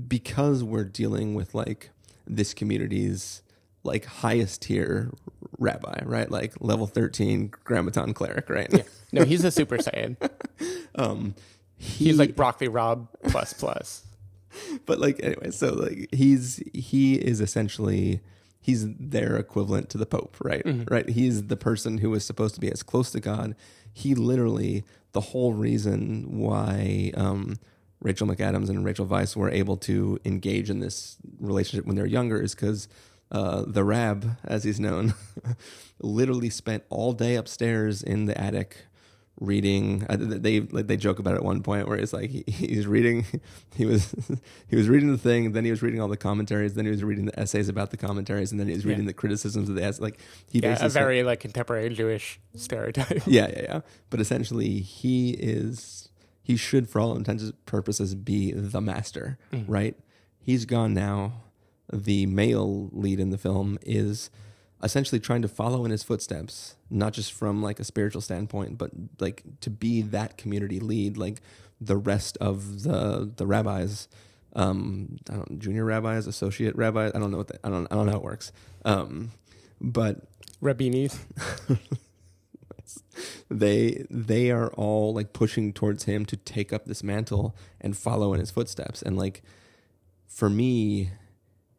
because 0.08 0.62
we're 0.62 0.84
dealing 0.84 1.34
with 1.34 1.54
like 1.54 1.90
this 2.26 2.52
community's 2.52 3.42
like 3.84 4.04
highest 4.06 4.62
tier 4.62 5.10
rabbi, 5.58 6.00
right? 6.04 6.30
Like 6.30 6.54
level 6.60 6.86
13 6.86 7.52
grammaton 7.64 8.12
cleric, 8.14 8.50
right? 8.50 8.68
Yeah. 8.72 8.82
No, 9.12 9.24
he's 9.24 9.44
a 9.44 9.50
super 9.50 9.78
saiyan. 9.78 10.16
um, 10.96 11.34
he, 11.76 12.06
he's 12.06 12.18
like 12.18 12.34
broccoli 12.34 12.68
Rob 12.68 13.08
plus 13.28 13.52
plus. 13.52 14.04
But 14.86 14.98
like 14.98 15.20
anyway, 15.22 15.50
so 15.50 15.74
like 15.74 16.08
he's 16.12 16.62
he 16.72 17.14
is 17.14 17.40
essentially 17.40 18.20
he's 18.64 18.86
their 18.98 19.36
equivalent 19.36 19.90
to 19.90 19.98
the 19.98 20.06
Pope, 20.06 20.38
right? 20.42 20.64
Mm-hmm. 20.64 20.92
Right? 20.92 21.06
He's 21.06 21.48
the 21.48 21.56
person 21.56 21.98
who 21.98 22.14
is 22.14 22.24
supposed 22.24 22.54
to 22.54 22.62
be 22.62 22.72
as 22.72 22.82
close 22.82 23.10
to 23.10 23.20
God. 23.20 23.54
He 23.92 24.14
literally 24.14 24.84
the 25.12 25.20
whole 25.20 25.52
reason 25.52 26.38
why 26.38 27.12
um, 27.14 27.56
Rachel 28.00 28.26
McAdams 28.26 28.70
and 28.70 28.82
Rachel 28.82 29.06
Weisz 29.06 29.36
were 29.36 29.50
able 29.50 29.76
to 29.78 30.18
engage 30.24 30.70
in 30.70 30.80
this 30.80 31.18
relationship 31.38 31.84
when 31.84 31.94
they're 31.94 32.06
younger 32.06 32.40
is 32.40 32.54
because 32.54 32.88
uh, 33.30 33.64
the 33.66 33.84
Rab, 33.84 34.38
as 34.44 34.64
he's 34.64 34.80
known, 34.80 35.12
literally 36.00 36.48
spent 36.48 36.84
all 36.88 37.12
day 37.12 37.34
upstairs 37.34 38.02
in 38.02 38.24
the 38.24 38.40
attic 38.40 38.86
reading. 39.40 40.06
Uh, 40.08 40.16
they 40.18 40.60
like, 40.60 40.86
they 40.86 40.96
joke 40.96 41.18
about 41.18 41.34
it 41.34 41.38
at 41.38 41.44
one 41.44 41.62
point 41.62 41.88
where 41.88 41.98
it's 41.98 42.12
like 42.12 42.30
he, 42.30 42.44
he's 42.46 42.86
reading, 42.86 43.24
he 43.76 43.84
was 43.84 44.14
he 44.68 44.76
was 44.76 44.88
reading 44.88 45.10
the 45.10 45.18
thing, 45.18 45.52
then 45.52 45.64
he 45.64 45.70
was 45.70 45.82
reading 45.82 46.00
all 46.00 46.08
the 46.08 46.16
commentaries, 46.16 46.74
then 46.74 46.84
he 46.84 46.90
was 46.90 47.02
reading 47.02 47.26
the 47.26 47.38
essays 47.38 47.68
about 47.68 47.90
the 47.90 47.96
commentaries, 47.96 48.50
and 48.52 48.60
then 48.60 48.68
he 48.68 48.74
was 48.74 48.84
reading 48.86 49.04
Yeah. 49.04 49.08
the 49.08 49.14
criticisms 49.14 49.68
of 49.68 49.74
the 49.74 49.82
essays. 49.82 50.00
Like 50.00 50.20
he 50.50 50.60
Yeah, 50.60 50.70
basically 50.70 50.86
a 50.86 50.90
very 50.90 51.22
like 51.24 51.40
contemporary 51.40 51.90
Jewish 51.90 52.40
stereotype. 52.54 53.22
yeah, 53.26 53.48
yeah, 53.48 53.62
yeah. 53.62 53.80
But 54.10 54.20
essentially, 54.20 54.80
he 54.80 55.30
is 55.30 56.08
he 56.42 56.56
should, 56.56 56.88
for 56.88 57.00
all 57.00 57.16
intents 57.16 57.42
and 57.42 57.66
purposes, 57.66 58.14
be 58.14 58.52
the 58.52 58.80
master, 58.80 59.38
right? 59.66 59.96
He's 60.38 60.64
gone 60.66 60.92
now. 60.94 61.40
The 61.92 62.26
male 62.26 62.88
lead 62.92 63.18
in 63.20 63.30
the 63.30 63.38
film 63.38 63.78
is 63.82 64.30
essentially 64.84 65.18
trying 65.18 65.42
to 65.42 65.48
follow 65.48 65.84
in 65.84 65.90
his 65.90 66.02
footsteps, 66.02 66.76
not 66.90 67.12
just 67.12 67.32
from 67.32 67.62
like 67.62 67.80
a 67.80 67.84
spiritual 67.84 68.20
standpoint, 68.20 68.78
but 68.78 68.90
like 69.18 69.42
to 69.60 69.70
be 69.70 70.02
that 70.02 70.36
community 70.36 70.78
lead, 70.78 71.16
like 71.16 71.40
the 71.80 71.96
rest 71.96 72.36
of 72.40 72.82
the 72.82 73.30
the 73.36 73.46
rabbis. 73.46 74.08
Um, 74.56 75.18
I 75.28 75.34
don't 75.34 75.58
junior 75.58 75.84
rabbis, 75.84 76.26
associate 76.26 76.76
rabbis. 76.76 77.12
I 77.14 77.18
don't 77.18 77.30
know 77.30 77.38
what 77.38 77.48
the, 77.48 77.58
I 77.66 77.70
don't 77.70 77.86
I 77.90 77.96
don't 77.96 78.06
know 78.06 78.12
how 78.12 78.18
it 78.18 78.24
works. 78.24 78.52
Um, 78.84 79.32
but 79.80 80.22
Rabbinis. 80.62 81.18
they 83.50 84.04
they 84.10 84.50
are 84.50 84.68
all 84.70 85.14
like 85.14 85.32
pushing 85.32 85.72
towards 85.72 86.04
him 86.04 86.26
to 86.26 86.36
take 86.36 86.72
up 86.72 86.84
this 86.84 87.02
mantle 87.02 87.56
and 87.80 87.96
follow 87.96 88.32
in 88.34 88.40
his 88.40 88.50
footsteps 88.50 89.02
and 89.02 89.16
like 89.16 89.42
for 90.26 90.50
me 90.50 91.10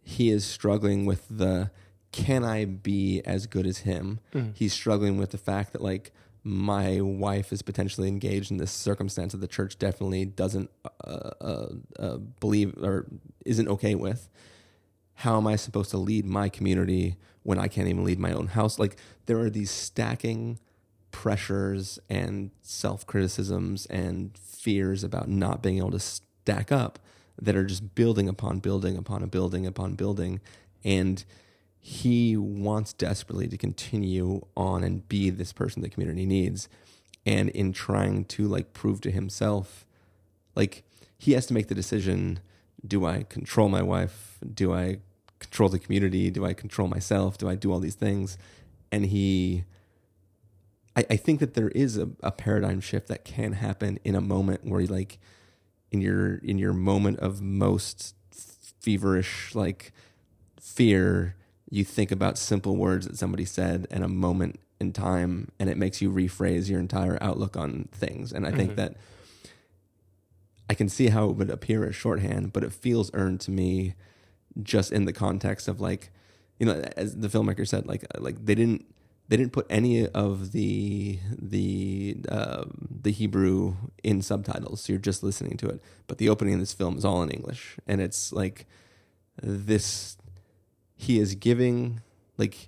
he 0.01 0.29
is 0.29 0.45
struggling 0.45 1.05
with 1.05 1.25
the 1.29 1.69
can 2.15 2.43
i 2.43 2.65
be 2.65 3.21
as 3.25 3.45
good 3.47 3.65
as 3.65 3.80
him 3.80 4.19
he's 4.54 4.73
struggling 4.73 5.17
with 5.17 5.32
the 5.32 5.38
fact 5.38 5.73
that 5.73 5.82
like 5.82 6.12
my 6.43 7.01
wife 7.01 7.51
is 7.51 7.62
potentially 7.63 8.08
engaged 8.08 8.51
in 8.51 8.58
this 8.58 8.71
circumstance 8.71 9.32
that 9.32 9.39
the 9.39 9.47
church 9.47 9.80
definitely 9.80 10.25
doesn't 10.25 10.69
uh, 11.04 11.32
uh, 11.41 11.67
uh, 11.97 12.17
believe 12.39 12.78
or 12.84 13.08
isn't 13.45 13.67
okay 13.67 13.95
with 13.95 14.30
how 15.15 15.38
am 15.38 15.47
I 15.47 15.56
supposed 15.56 15.91
to 15.91 15.97
lead 15.97 16.25
my 16.25 16.49
community 16.49 17.15
when 17.43 17.58
I 17.58 17.67
can't 17.67 17.88
even 17.88 18.04
lead 18.04 18.19
my 18.19 18.34
own 18.34 18.47
house? 18.47 18.78
Like 18.78 18.97
there 19.25 19.39
are 19.39 19.49
these 19.49 19.71
stacking 19.71 20.60
pressures 21.12 21.97
and 22.10 22.51
self 22.62 23.08
criticisms 23.08 23.86
and 23.88 24.38
fears 24.38 25.04
about 25.04 25.30
not 25.30 25.63
being 25.63 25.78
able 25.78 25.91
to 25.91 25.99
stack 25.99 26.71
up 26.71 26.99
that 27.41 27.56
are 27.56 27.65
just 27.65 27.95
building 27.95 28.28
upon 28.28 28.60
building 28.60 28.97
upon 28.97 29.23
a 29.23 29.28
building 29.28 29.65
upon 29.65 29.95
building. 29.95 30.41
And 30.84 31.23
he 31.87 32.35
wants 32.35 32.93
desperately 32.93 33.47
to 33.47 33.57
continue 33.57 34.43
on 34.57 34.83
and 34.83 35.07
be 35.07 35.29
this 35.29 35.53
person 35.53 35.83
the 35.83 35.89
community 35.89 36.25
needs. 36.25 36.67
And 37.27 37.49
in 37.49 37.73
trying 37.73 38.25
to 38.25 38.47
like 38.47 38.73
prove 38.73 39.01
to 39.01 39.11
himself, 39.11 39.85
like 40.55 40.81
he 41.15 41.33
has 41.33 41.45
to 41.45 41.53
make 41.53 41.67
the 41.67 41.75
decision 41.75 42.39
do 42.87 43.05
I 43.05 43.21
control 43.29 43.69
my 43.69 43.83
wife? 43.83 44.39
Do 44.51 44.73
I 44.73 44.97
control 45.37 45.69
the 45.69 45.77
community? 45.77 46.31
Do 46.31 46.43
I 46.43 46.53
control 46.53 46.87
myself? 46.87 47.37
Do 47.37 47.47
I 47.47 47.53
do 47.53 47.71
all 47.71 47.79
these 47.79 47.93
things? 47.93 48.35
And 48.91 49.05
he, 49.05 49.65
I, 50.95 51.05
I 51.11 51.17
think 51.17 51.39
that 51.39 51.53
there 51.53 51.69
is 51.69 51.99
a, 51.99 52.09
a 52.23 52.31
paradigm 52.31 52.81
shift 52.81 53.09
that 53.09 53.25
can 53.25 53.53
happen 53.53 53.99
in 54.03 54.15
a 54.15 54.21
moment 54.21 54.65
where 54.65 54.81
you 54.81 54.87
like, 54.87 55.19
in 55.91 56.01
your 56.01 56.37
in 56.37 56.57
your 56.57 56.73
moment 56.73 57.19
of 57.19 57.43
most 57.43 58.15
feverish 58.31 59.53
like 59.53 59.91
fear, 60.59 61.35
you 61.69 61.84
think 61.84 62.12
about 62.12 62.38
simple 62.38 62.75
words 62.75 63.08
that 63.08 63.17
somebody 63.17 63.45
said 63.45 63.88
in 63.89 64.04
a 64.04 64.08
moment 64.08 64.60
in 64.80 64.93
time, 64.93 65.49
and 65.60 65.69
it 65.69 65.78
makes 65.78 66.01
you 66.01 66.12
rephrase 66.12 66.69
your 66.69 66.80
entire 66.80 67.17
outlook 67.21 67.58
on 67.58 67.89
things. 67.91 68.32
And 68.32 68.45
I 68.45 68.51
think 68.51 68.75
that 68.75 68.95
I 70.69 70.73
can 70.73 70.89
see 70.89 71.08
how 71.08 71.30
it 71.30 71.36
would 71.36 71.49
appear 71.49 71.88
as 71.88 71.95
shorthand, 71.95 72.54
but 72.54 72.63
it 72.63 72.73
feels 72.73 73.12
earned 73.13 73.39
to 73.41 73.51
me 73.51 73.95
just 74.62 74.91
in 74.91 75.06
the 75.06 75.13
context 75.13 75.67
of 75.67 75.80
like, 75.82 76.12
you 76.60 76.65
know, 76.65 76.84
as 76.95 77.17
the 77.17 77.28
filmmaker 77.28 77.67
said, 77.67 77.86
like 77.86 78.06
like 78.19 78.45
they 78.45 78.56
didn't 78.56 78.86
they 79.28 79.38
didn't 79.38 79.54
put 79.54 79.65
any 79.69 80.08
of 80.08 80.51
the 80.51 81.19
the 81.30 82.17
uh, 82.30 82.65
the 83.01 83.12
Hebrew 83.12 83.75
in 84.04 84.21
subtitles, 84.21 84.82
so 84.82 84.93
you're 84.93 84.99
just 84.99 85.23
listening 85.23 85.58
to 85.58 85.67
it. 85.67 85.82
But 86.08 86.17
the 86.17 86.30
opening 86.30 86.54
of 86.56 86.60
this 86.60 86.73
film 86.73 86.97
is 86.97 87.06
all 87.06 87.23
in 87.23 87.30
English, 87.30 87.78
and 87.88 88.01
it's 88.01 88.32
like 88.32 88.65
this. 89.41 90.14
He 90.95 91.19
is 91.19 91.36
giving 91.36 92.01
like 92.38 92.67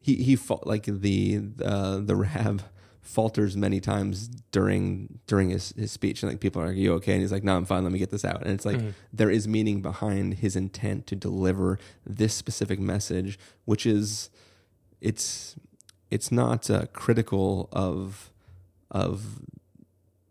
he 0.00 0.16
he 0.16 0.36
fa- 0.36 0.66
like 0.66 0.84
the 0.86 1.40
uh, 1.64 1.98
the 1.98 2.16
Rab 2.16 2.62
falters 3.02 3.56
many 3.56 3.80
times 3.80 4.28
during 4.52 5.18
during 5.26 5.50
his, 5.50 5.72
his 5.76 5.90
speech. 5.92 6.22
And 6.22 6.30
like 6.30 6.40
people 6.40 6.60
are 6.62 6.68
like, 6.68 6.76
you 6.76 6.92
okay? 6.94 7.12
And 7.12 7.22
he's 7.22 7.32
like 7.32 7.44
no 7.44 7.56
i'm 7.56 7.64
fine. 7.64 7.82
Let 7.82 7.92
me 7.92 7.98
get 7.98 8.10
this 8.10 8.24
out. 8.24 8.42
And 8.42 8.52
it's 8.52 8.64
like 8.64 8.80
there 9.12 9.30
is 9.30 9.48
meaning 9.48 9.82
behind 9.82 10.34
his 10.34 10.56
intent 10.56 11.06
to 11.08 11.16
deliver 11.16 11.78
this 12.06 12.34
specific 12.34 12.78
message 12.78 13.38
which 13.64 13.86
is 13.86 14.30
it's 15.00 15.56
it's 16.10 16.32
not 16.32 16.70
uh, 16.70 16.86
critical 16.92 17.68
of 17.72 18.30
of 18.90 19.40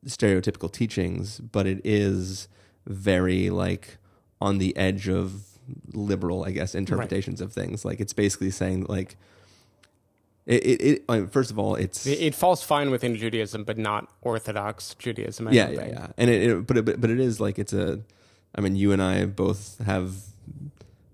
stereotypical 0.06 0.72
teachings 0.72 1.40
but 1.40 1.68
it 1.68 1.82
is 1.84 2.48
very 2.86 3.50
like 3.50 3.98
on 4.40 4.58
the 4.58 4.76
edge 4.78 5.10
of 5.10 5.57
liberal 5.94 6.46
i 6.46 6.52
guess 6.52 6.76
interpretations 6.76 7.42
of 7.42 7.52
things. 7.54 7.84
Like 7.86 8.00
it's 8.00 8.14
basically 8.14 8.52
saying 8.52 8.86
like 8.88 9.18
it, 10.46 10.66
it, 10.66 10.82
it 10.82 11.04
I 11.10 11.20
mean, 11.20 11.28
first 11.28 11.52
of 11.52 11.60
all 11.60 11.76
it's 11.76 12.06
It, 12.06 12.20
it 12.22 12.36
falls 12.36 12.64
fine 12.64 12.90
within 12.90 13.16
Judaism, 13.18 13.64
but 13.66 13.78
not 13.78 14.10
Orthodox 14.22 14.96
Judaism. 14.96 15.48
I 15.48 15.52
yeah 15.52 15.70
yeah 15.70 15.80
think. 15.80 15.94
yeah. 15.94 16.08
And 16.18 16.30
it, 16.30 16.42
it 16.50 16.68
but 16.68 16.78
it, 16.78 17.02
but 17.02 17.10
it 17.10 17.20
is 17.20 17.40
like 17.40 17.60
it's 17.60 17.74
a 17.74 18.00
i 18.56 18.62
mean 18.62 18.76
you 18.76 18.92
and 18.94 19.02
i 19.04 19.26
both 19.26 19.80
have 19.86 20.14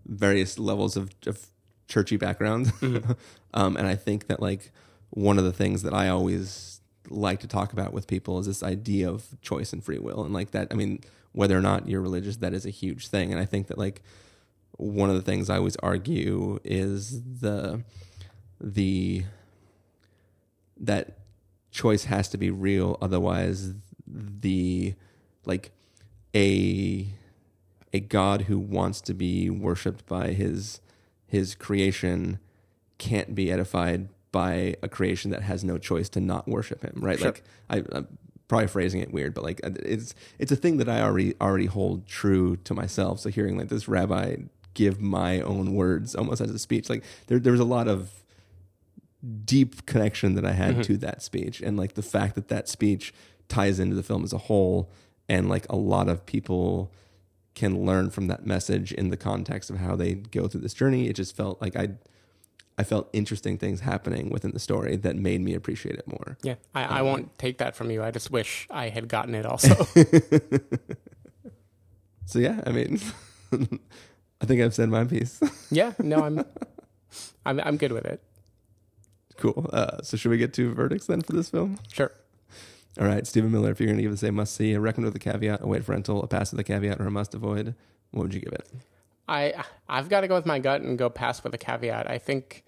various 0.05 0.59
levels 0.59 0.95
of, 0.97 1.09
of 1.25 1.47
churchy 1.87 2.17
background. 2.17 2.71
Um, 3.55 3.77
and 3.77 3.85
i 3.85 3.95
think 3.95 4.25
that 4.29 4.39
like 4.41 4.71
one 5.11 5.37
of 5.37 5.43
the 5.43 5.53
things 5.53 5.83
that 5.83 5.93
i 5.93 6.09
always 6.09 6.81
like 7.09 7.39
to 7.41 7.47
talk 7.47 7.71
about 7.71 7.93
with 7.93 8.07
people 8.07 8.39
is 8.39 8.47
this 8.47 8.63
idea 8.63 9.07
of 9.07 9.25
choice 9.43 9.73
and 9.73 9.83
free 9.83 9.99
will. 9.99 10.23
And 10.23 10.33
like 10.33 10.51
that 10.51 10.69
i 10.71 10.73
mean 10.73 11.01
whether 11.33 11.55
or 11.55 11.61
not 11.61 11.87
you're 11.87 12.01
religious 12.01 12.37
that 12.37 12.53
is 12.55 12.65
a 12.65 12.71
huge 12.71 13.09
thing. 13.09 13.31
And 13.31 13.39
i 13.39 13.45
think 13.45 13.67
that 13.67 13.77
like 13.77 14.01
one 14.77 15.09
of 15.09 15.15
the 15.15 15.21
things 15.21 15.49
i 15.49 15.57
always 15.57 15.75
argue 15.77 16.59
is 16.63 17.21
the 17.21 17.83
the 18.59 19.23
that 20.77 21.17
choice 21.71 22.05
has 22.05 22.29
to 22.29 22.37
be 22.37 22.49
real. 22.49 22.97
Otherwise 23.01 23.73
the 24.07 24.93
like 25.45 25.71
a 26.35 27.07
a 27.91 27.99
god 27.99 28.43
who 28.43 28.57
wants 28.57 29.01
to 29.01 29.13
be 29.13 29.49
worshipped 29.49 30.05
by 30.05 30.29
his 30.29 30.79
his 31.25 31.55
creation 31.55 32.39
can't 32.97 33.33
be 33.33 33.51
edified 33.51 34.07
by 34.31 34.75
a 34.81 34.87
creation 34.87 35.31
that 35.31 35.41
has 35.41 35.63
no 35.63 35.77
choice 35.77 36.09
to 36.09 36.19
not 36.19 36.47
worship 36.47 36.83
him 36.83 36.93
right? 36.95 37.19
Sure. 37.19 37.27
like 37.27 37.43
I, 37.69 37.83
i'm 37.91 38.07
probably 38.47 38.67
phrasing 38.67 39.01
it 39.01 39.11
weird 39.11 39.33
but 39.33 39.43
like 39.43 39.59
it's 39.63 40.15
it's 40.39 40.51
a 40.51 40.55
thing 40.55 40.77
that 40.77 40.89
i 40.89 41.01
already 41.01 41.33
already 41.39 41.65
hold 41.65 42.05
true 42.07 42.55
to 42.57 42.73
myself. 42.73 43.19
So 43.19 43.29
hearing 43.29 43.57
like 43.57 43.69
this 43.69 43.87
rabbi 43.87 44.37
give 44.73 44.99
my 44.99 45.39
own 45.41 45.73
words 45.73 46.15
almost 46.15 46.41
as 46.41 46.49
a 46.49 46.59
speech 46.59 46.89
like 46.89 47.03
there 47.27 47.39
there 47.39 47.51
was 47.51 47.59
a 47.59 47.65
lot 47.65 47.87
of 47.87 48.23
deep 49.45 49.85
connection 49.85 50.35
that 50.35 50.45
I 50.45 50.51
had 50.51 50.73
mm-hmm. 50.73 50.81
to 50.81 50.97
that 50.97 51.21
speech, 51.21 51.61
and 51.61 51.77
like 51.77 51.93
the 51.93 52.01
fact 52.01 52.35
that 52.35 52.49
that 52.49 52.67
speech 52.67 53.13
ties 53.47 53.79
into 53.79 53.95
the 53.95 54.03
film 54.03 54.23
as 54.23 54.33
a 54.33 54.37
whole, 54.37 54.91
and 55.29 55.49
like 55.49 55.65
a 55.69 55.75
lot 55.75 56.09
of 56.09 56.25
people 56.25 56.91
can 57.55 57.85
learn 57.85 58.09
from 58.09 58.27
that 58.27 58.45
message 58.45 58.91
in 58.91 59.09
the 59.09 59.17
context 59.17 59.69
of 59.69 59.77
how 59.77 59.95
they 59.95 60.15
go 60.15 60.47
through 60.47 60.61
this 60.61 60.73
journey. 60.73 61.07
It 61.07 61.13
just 61.13 61.35
felt 61.35 61.61
like 61.61 61.75
I, 61.75 61.89
I 62.77 62.83
felt 62.83 63.09
interesting 63.13 63.57
things 63.57 63.81
happening 63.81 64.29
within 64.29 64.51
the 64.51 64.59
story 64.59 64.95
that 64.97 65.15
made 65.15 65.39
me 65.39 65.53
appreciate 65.53 65.95
it 65.95 66.07
more. 66.07 66.37
Yeah, 66.41 66.55
I, 66.73 66.83
I 66.83 66.99
um, 66.99 67.05
won't 67.05 67.37
take 67.37 67.59
that 67.59 67.75
from 67.75 67.91
you. 67.91 68.03
I 68.03 68.11
just 68.11 68.31
wish 68.31 68.67
I 68.71 68.89
had 68.89 69.07
gotten 69.07 69.35
it 69.35 69.45
also. 69.45 69.87
So 72.25 72.39
yeah, 72.39 72.61
I 72.65 72.71
mean, 72.71 72.99
I 74.43 74.45
think 74.45 74.61
I've 74.61 74.73
said 74.75 74.89
my 74.89 75.05
piece. 75.05 75.39
yeah, 75.71 75.93
no, 75.99 76.17
I'm, 76.21 76.43
I'm, 77.45 77.61
I'm 77.61 77.77
good 77.77 77.93
with 77.93 78.03
it. 78.03 78.21
cool. 79.37 79.69
Uh, 79.71 80.01
so 80.03 80.17
should 80.17 80.31
we 80.31 80.37
get 80.37 80.53
to 80.55 80.73
verdicts 80.73 81.07
then 81.07 81.21
for 81.21 81.31
this 81.31 81.49
film? 81.49 81.79
Sure. 81.91 82.11
All 82.99 83.07
right, 83.07 83.25
Stephen 83.25 83.51
Miller, 83.51 83.71
if 83.71 83.79
you're 83.79 83.87
going 83.87 83.97
to 83.97 84.03
give 84.03 84.11
this 84.11 84.21
a 84.21 84.33
must 84.33 84.53
see, 84.53 84.73
a 84.73 84.81
recommend 84.81 85.13
with 85.13 85.15
a 85.15 85.31
caveat, 85.31 85.61
a 85.61 85.67
wait 85.67 85.85
for 85.85 85.93
rental, 85.93 86.21
a 86.21 86.27
pass 86.27 86.51
with 86.51 86.59
a 86.59 86.63
caveat, 86.65 86.99
or 86.99 87.07
a 87.07 87.11
must 87.11 87.33
avoid, 87.33 87.73
what 88.11 88.23
would 88.23 88.33
you 88.33 88.41
give 88.41 88.51
it? 88.51 88.67
I 89.29 89.63
I've 89.87 90.09
got 90.09 90.21
to 90.21 90.27
go 90.27 90.35
with 90.35 90.45
my 90.45 90.59
gut 90.59 90.81
and 90.81 90.97
go 90.97 91.09
pass 91.09 91.41
with 91.41 91.53
a 91.53 91.57
caveat. 91.57 92.09
I 92.09 92.17
think 92.17 92.65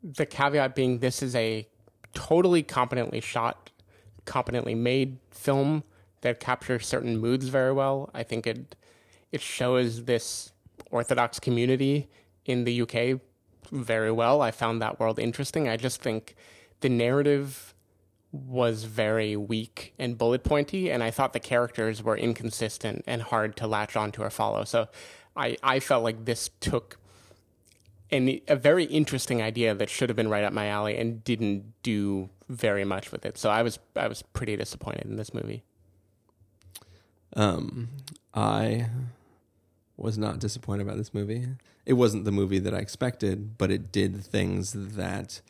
the 0.00 0.24
caveat 0.24 0.76
being 0.76 1.00
this 1.00 1.24
is 1.24 1.34
a 1.34 1.66
totally 2.14 2.62
competently 2.62 3.20
shot, 3.20 3.72
competently 4.26 4.76
made 4.76 5.18
film 5.32 5.82
that 6.20 6.38
captures 6.38 6.86
certain 6.86 7.18
moods 7.18 7.48
very 7.48 7.72
well. 7.72 8.10
I 8.14 8.22
think 8.22 8.46
it 8.46 8.76
it 9.32 9.40
shows 9.40 10.04
this 10.04 10.51
Orthodox 10.92 11.40
community 11.40 12.08
in 12.44 12.64
the 12.64 12.82
UK 12.82 13.20
very 13.72 14.12
well. 14.12 14.42
I 14.42 14.50
found 14.50 14.80
that 14.82 15.00
world 15.00 15.18
interesting. 15.18 15.68
I 15.68 15.76
just 15.76 16.00
think 16.00 16.36
the 16.80 16.88
narrative 16.88 17.74
was 18.32 18.84
very 18.84 19.36
weak 19.36 19.94
and 19.98 20.16
bullet 20.16 20.42
pointy, 20.44 20.90
and 20.90 21.02
I 21.02 21.10
thought 21.10 21.32
the 21.32 21.40
characters 21.40 22.02
were 22.02 22.16
inconsistent 22.16 23.04
and 23.06 23.22
hard 23.22 23.56
to 23.56 23.66
latch 23.66 23.96
onto 23.96 24.22
or 24.22 24.30
follow. 24.30 24.64
So 24.64 24.88
I, 25.36 25.56
I 25.62 25.80
felt 25.80 26.02
like 26.02 26.24
this 26.24 26.50
took 26.60 26.98
an, 28.10 28.40
a 28.48 28.56
very 28.56 28.84
interesting 28.84 29.42
idea 29.42 29.74
that 29.74 29.90
should 29.90 30.08
have 30.08 30.16
been 30.16 30.28
right 30.28 30.44
up 30.44 30.52
my 30.52 30.68
alley 30.68 30.96
and 30.96 31.24
didn't 31.24 31.72
do 31.82 32.30
very 32.48 32.84
much 32.84 33.10
with 33.10 33.24
it. 33.24 33.38
So 33.38 33.50
I 33.50 33.62
was 33.62 33.78
I 33.96 34.08
was 34.08 34.22
pretty 34.22 34.56
disappointed 34.56 35.06
in 35.06 35.16
this 35.16 35.32
movie. 35.32 35.62
Um, 37.34 37.88
I 38.34 38.86
was 40.02 40.18
not 40.18 40.38
disappointed 40.38 40.82
about 40.82 40.96
this 40.98 41.14
movie. 41.14 41.46
It 41.86 41.94
wasn't 41.94 42.24
the 42.24 42.32
movie 42.32 42.58
that 42.58 42.74
I 42.74 42.78
expected, 42.78 43.56
but 43.58 43.70
it 43.70 43.90
did 43.92 44.22
things 44.24 44.72
that 44.72 45.40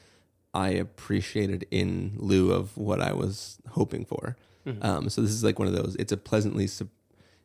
I 0.55 0.69
appreciated 0.71 1.67
in 1.71 2.13
lieu 2.17 2.53
of 2.53 2.77
what 2.77 3.01
I 3.01 3.13
was 3.13 3.59
hoping 3.71 4.05
for. 4.05 4.37
Um, 4.81 5.09
so 5.11 5.21
this 5.23 5.31
is 5.33 5.43
like 5.43 5.59
one 5.59 5.67
of 5.69 5.75
those. 5.75 5.97
It's 5.99 6.13
a 6.13 6.17
pleasantly. 6.17 6.67
sup- 6.69 6.89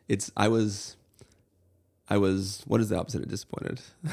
It's 0.08 0.32
I 0.38 0.48
was. 0.50 0.96
I 2.10 2.18
was. 2.18 2.62
What 2.68 2.80
is 2.82 2.90
the 2.90 2.98
opposite 2.98 3.24
of 3.24 3.28
disappointed? 3.30 3.82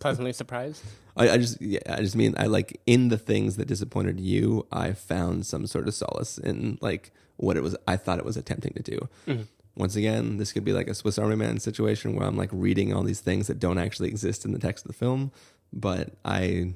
Pleasantly 0.00 0.32
surprised. 0.32 0.82
I, 1.16 1.30
I 1.30 1.36
just 1.38 1.60
yeah, 1.60 1.80
I 1.88 2.00
just 2.00 2.14
mean 2.16 2.34
I 2.38 2.46
like 2.46 2.80
in 2.86 3.08
the 3.08 3.18
things 3.18 3.56
that 3.56 3.66
disappointed 3.66 4.20
you, 4.20 4.64
I 4.72 4.92
found 4.92 5.44
some 5.46 5.66
sort 5.66 5.86
of 5.88 5.94
solace 5.94 6.38
in 6.38 6.78
like 6.80 7.10
what 7.36 7.56
it 7.56 7.62
was 7.62 7.76
I 7.88 7.96
thought 7.96 8.18
it 8.18 8.24
was 8.24 8.36
attempting 8.36 8.72
to 8.74 8.82
do. 8.82 9.44
Once 9.76 9.96
again, 9.96 10.36
this 10.36 10.52
could 10.52 10.64
be 10.64 10.72
like 10.72 10.88
a 10.88 10.94
Swiss 10.94 11.18
Army 11.18 11.36
Man 11.36 11.58
situation 11.58 12.14
where 12.14 12.26
I'm 12.26 12.36
like 12.36 12.50
reading 12.52 12.92
all 12.92 13.02
these 13.02 13.20
things 13.20 13.46
that 13.46 13.58
don't 13.58 13.78
actually 13.78 14.08
exist 14.08 14.44
in 14.44 14.52
the 14.52 14.58
text 14.58 14.84
of 14.84 14.88
the 14.88 14.98
film, 14.98 15.32
but 15.72 16.14
I 16.24 16.74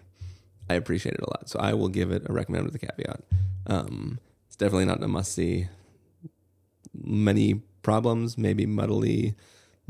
I 0.71 0.75
appreciate 0.75 1.15
it 1.15 1.21
a 1.21 1.31
lot. 1.31 1.49
So 1.49 1.59
I 1.59 1.75
will 1.75 1.89
give 1.89 2.11
it 2.11 2.23
a 2.27 2.33
recommend 2.33 2.65
with 2.65 2.75
a 2.75 2.79
caveat. 2.79 3.21
Um, 3.67 4.19
it's 4.47 4.57
definitely 4.57 4.87
not 4.87 5.03
a 5.03 5.09
must 5.09 5.33
see. 5.33 5.69
Many 6.95 7.63
problems, 7.83 8.39
maybe 8.39 8.67
muddily 8.67 9.35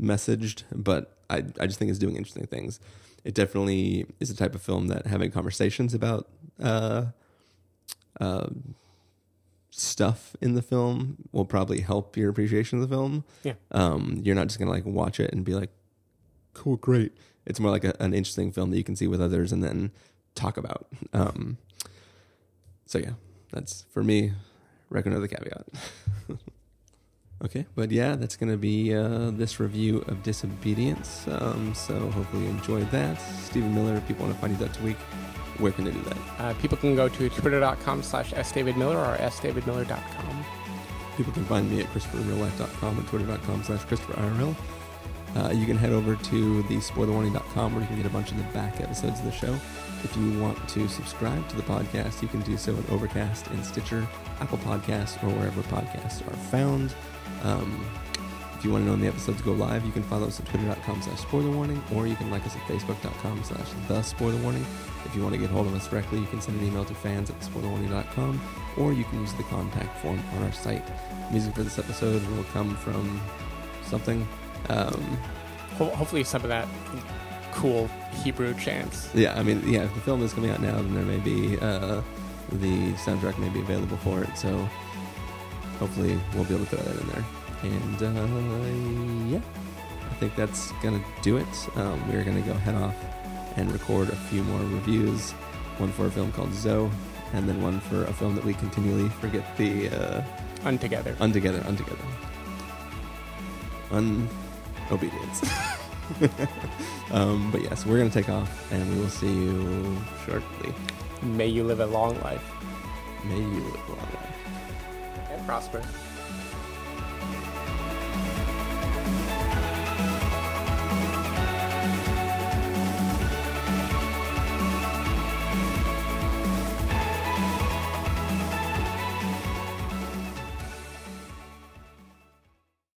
messaged, 0.01 0.63
but 0.73 1.17
I, 1.29 1.43
I 1.59 1.67
just 1.67 1.79
think 1.79 1.89
it's 1.89 1.99
doing 1.99 2.15
interesting 2.15 2.47
things. 2.47 2.79
It 3.23 3.33
definitely 3.33 4.05
is 4.19 4.29
the 4.29 4.35
type 4.35 4.55
of 4.55 4.61
film 4.61 4.87
that 4.87 5.07
having 5.07 5.31
conversations 5.31 5.93
about 5.93 6.27
uh, 6.61 7.05
uh, 8.19 8.47
stuff 9.79 10.35
in 10.41 10.53
the 10.55 10.61
film 10.61 11.17
will 11.31 11.45
probably 11.45 11.81
help 11.81 12.15
your 12.17 12.29
appreciation 12.29 12.81
of 12.81 12.87
the 12.89 12.95
film. 12.95 13.23
Yeah. 13.43 13.53
Um, 13.71 14.19
you're 14.23 14.35
not 14.35 14.47
just 14.47 14.59
gonna 14.59 14.71
like 14.71 14.85
watch 14.85 15.19
it 15.19 15.31
and 15.33 15.43
be 15.43 15.53
like, 15.53 15.71
"Cool, 16.53 16.77
great." 16.77 17.13
It's 17.45 17.59
more 17.59 17.71
like 17.71 17.83
a, 17.83 17.95
an 18.01 18.13
interesting 18.13 18.51
film 18.51 18.71
that 18.71 18.77
you 18.77 18.83
can 18.83 18.95
see 18.95 19.07
with 19.07 19.21
others 19.21 19.51
and 19.51 19.63
then 19.63 19.91
talk 20.33 20.57
about. 20.57 20.87
Um, 21.13 21.57
so 22.85 22.97
yeah, 22.97 23.13
that's 23.51 23.85
for 23.89 24.03
me. 24.03 24.33
Recommend 24.89 25.23
a 25.23 25.27
caveat. 25.27 25.67
Okay, 27.43 27.65
but 27.75 27.91
yeah, 27.91 28.15
that's 28.15 28.37
going 28.37 28.51
to 28.51 28.57
be 28.57 28.95
uh, 28.95 29.29
this 29.31 29.59
review 29.59 29.99
of 30.07 30.23
Disobedience. 30.23 31.27
Um, 31.27 31.75
so 31.75 31.93
hopefully 32.11 32.43
you 32.43 32.49
enjoyed 32.49 32.89
that. 32.91 33.19
Stephen 33.43 33.75
Miller, 33.75 33.95
if 33.97 34.07
people 34.07 34.25
want 34.25 34.35
to 34.35 34.41
find 34.41 34.57
you 34.57 34.65
that 34.65 34.81
week, 34.81 34.97
where 35.59 35.71
can 35.71 35.85
they 35.85 35.91
do 35.91 36.01
that? 36.01 36.17
Uh, 36.39 36.53
people 36.55 36.77
can 36.77 36.95
go 36.95 37.07
to 37.09 37.29
twitter.com 37.29 38.03
slash 38.03 38.31
sdavidmiller 38.33 38.95
or 38.95 39.17
sdavidmiller.com. 39.17 40.45
People 41.17 41.31
can 41.33 41.45
find 41.45 41.69
me 41.69 41.81
at 41.81 41.87
ChristopherRealLife.com 41.87 42.97
and 42.97 43.07
Twitter.com 43.07 43.63
slash 43.63 43.81
ChristopherIRL. 43.85 44.55
Uh, 45.35 45.49
you 45.51 45.65
can 45.65 45.77
head 45.77 45.91
over 45.91 46.15
to 46.15 46.63
the 46.63 46.77
spoilerwarning.com 46.77 47.73
where 47.73 47.81
you 47.81 47.87
can 47.87 47.97
get 47.97 48.05
a 48.05 48.09
bunch 48.09 48.31
of 48.31 48.37
the 48.37 48.43
back 48.45 48.79
episodes 48.81 49.19
of 49.19 49.25
the 49.25 49.31
show. 49.31 49.53
If 50.03 50.15
you 50.17 50.39
want 50.39 50.69
to 50.69 50.87
subscribe 50.87 51.47
to 51.49 51.55
the 51.55 51.63
podcast, 51.63 52.21
you 52.21 52.27
can 52.27 52.41
do 52.41 52.57
so 52.57 52.75
at 52.75 52.89
Overcast 52.89 53.47
and 53.47 53.65
Stitcher, 53.65 54.07
Apple 54.39 54.59
Podcasts, 54.59 55.21
or 55.23 55.29
wherever 55.35 55.61
podcasts 55.63 56.25
are 56.27 56.37
found. 56.51 56.93
Um, 57.43 57.85
you 58.65 58.71
want 58.71 58.81
to 58.81 58.85
know 58.87 58.91
when 58.93 59.01
the 59.01 59.07
episodes 59.07 59.41
go 59.41 59.51
live, 59.53 59.85
you 59.85 59.91
can 59.91 60.03
follow 60.03 60.27
us 60.27 60.39
at 60.39 60.45
twitter.com 60.47 61.01
slash 61.01 61.19
spoiler 61.19 61.51
warning, 61.51 61.81
or 61.93 62.07
you 62.07 62.15
can 62.15 62.29
like 62.31 62.45
us 62.45 62.55
at 62.55 62.61
facebook.com 62.63 63.43
slash 63.43 63.69
the 63.87 64.01
spoiler 64.01 64.35
warning. 64.41 64.65
If 65.05 65.15
you 65.15 65.21
want 65.21 65.33
to 65.35 65.39
get 65.39 65.49
hold 65.49 65.67
of 65.67 65.75
us 65.75 65.87
directly, 65.87 66.19
you 66.19 66.25
can 66.25 66.41
send 66.41 66.59
an 66.59 66.67
email 66.67 66.83
to 66.85 66.95
fans 66.95 67.29
at 67.29 67.39
spoilerwarning.com, 67.41 68.41
or 68.77 68.91
you 68.91 69.03
can 69.05 69.21
use 69.21 69.33
the 69.33 69.43
contact 69.43 69.97
form 70.01 70.19
on 70.35 70.43
our 70.43 70.51
site. 70.51 70.83
Music 71.31 71.53
for 71.55 71.63
this 71.63 71.77
episode 71.79 72.25
will 72.35 72.43
come 72.45 72.75
from 72.77 73.21
something. 73.85 74.27
Um, 74.69 75.17
Ho- 75.77 75.89
hopefully, 75.95 76.23
some 76.23 76.41
of 76.43 76.49
that 76.49 76.67
cool 77.53 77.87
Hebrew 78.23 78.53
chants. 78.55 79.09
yeah, 79.13 79.37
I 79.39 79.43
mean, 79.43 79.61
yeah, 79.67 79.83
if 79.83 79.93
the 79.93 80.01
film 80.01 80.21
is 80.23 80.33
coming 80.33 80.49
out 80.49 80.61
now, 80.61 80.73
then 80.75 80.93
there 80.95 81.05
may 81.05 81.17
be 81.19 81.57
uh, 81.59 82.01
the 82.51 82.93
soundtrack 82.93 83.37
may 83.37 83.49
be 83.49 83.59
available 83.59 83.97
for 83.97 84.23
it. 84.23 84.37
So 84.37 84.57
hopefully 85.79 86.19
we'll 86.33 86.45
be 86.45 86.55
able 86.55 86.65
to 86.65 86.75
throw 86.77 86.83
that 86.83 87.01
in 87.01 87.07
there. 87.09 87.25
And 87.65 88.01
uh, 88.03 89.35
yeah, 89.35 89.41
I 90.11 90.13
think 90.15 90.35
that's 90.35 90.71
gonna 90.83 91.03
do 91.21 91.37
it. 91.37 91.47
Um, 91.75 91.97
we're 92.11 92.23
gonna 92.23 92.41
go 92.41 92.53
head 92.53 92.75
off 92.75 92.95
and 93.57 93.71
record 93.71 94.09
a 94.09 94.15
few 94.29 94.43
more 94.43 94.59
reviews. 94.77 95.31
One 95.77 95.91
for 95.91 96.05
a 96.05 96.11
film 96.11 96.31
called 96.31 96.53
Zoe, 96.53 96.89
and 97.33 97.49
then 97.49 97.61
one 97.61 97.79
for 97.81 98.03
a 98.05 98.13
film 98.13 98.35
that 98.35 98.45
we 98.45 98.53
continually 98.53 99.09
forget 99.09 99.43
the 99.57 99.89
uh, 99.89 100.23
Untogether. 100.63 101.15
untogether, 101.19 101.63
untogether, 101.67 102.05
unobedience. 103.91 105.41
um, 107.11 107.51
but 107.51 107.61
yes, 107.61 107.85
we're 107.85 107.97
gonna 107.97 108.09
take 108.09 108.29
off, 108.29 108.71
and 108.71 108.87
we 108.93 108.99
will 109.01 109.09
see 109.09 109.27
you 109.31 109.97
shortly. 110.25 110.73
May 111.23 111.47
you 111.47 111.63
live 111.63 111.79
a 111.79 111.85
long 111.87 112.19
life 112.21 112.43
May 113.25 113.37
you 113.39 113.61
live 113.71 113.89
a 113.89 113.91
long 113.93 114.09
life. 114.21 115.29
and 115.31 115.45
prosper. 115.47 115.81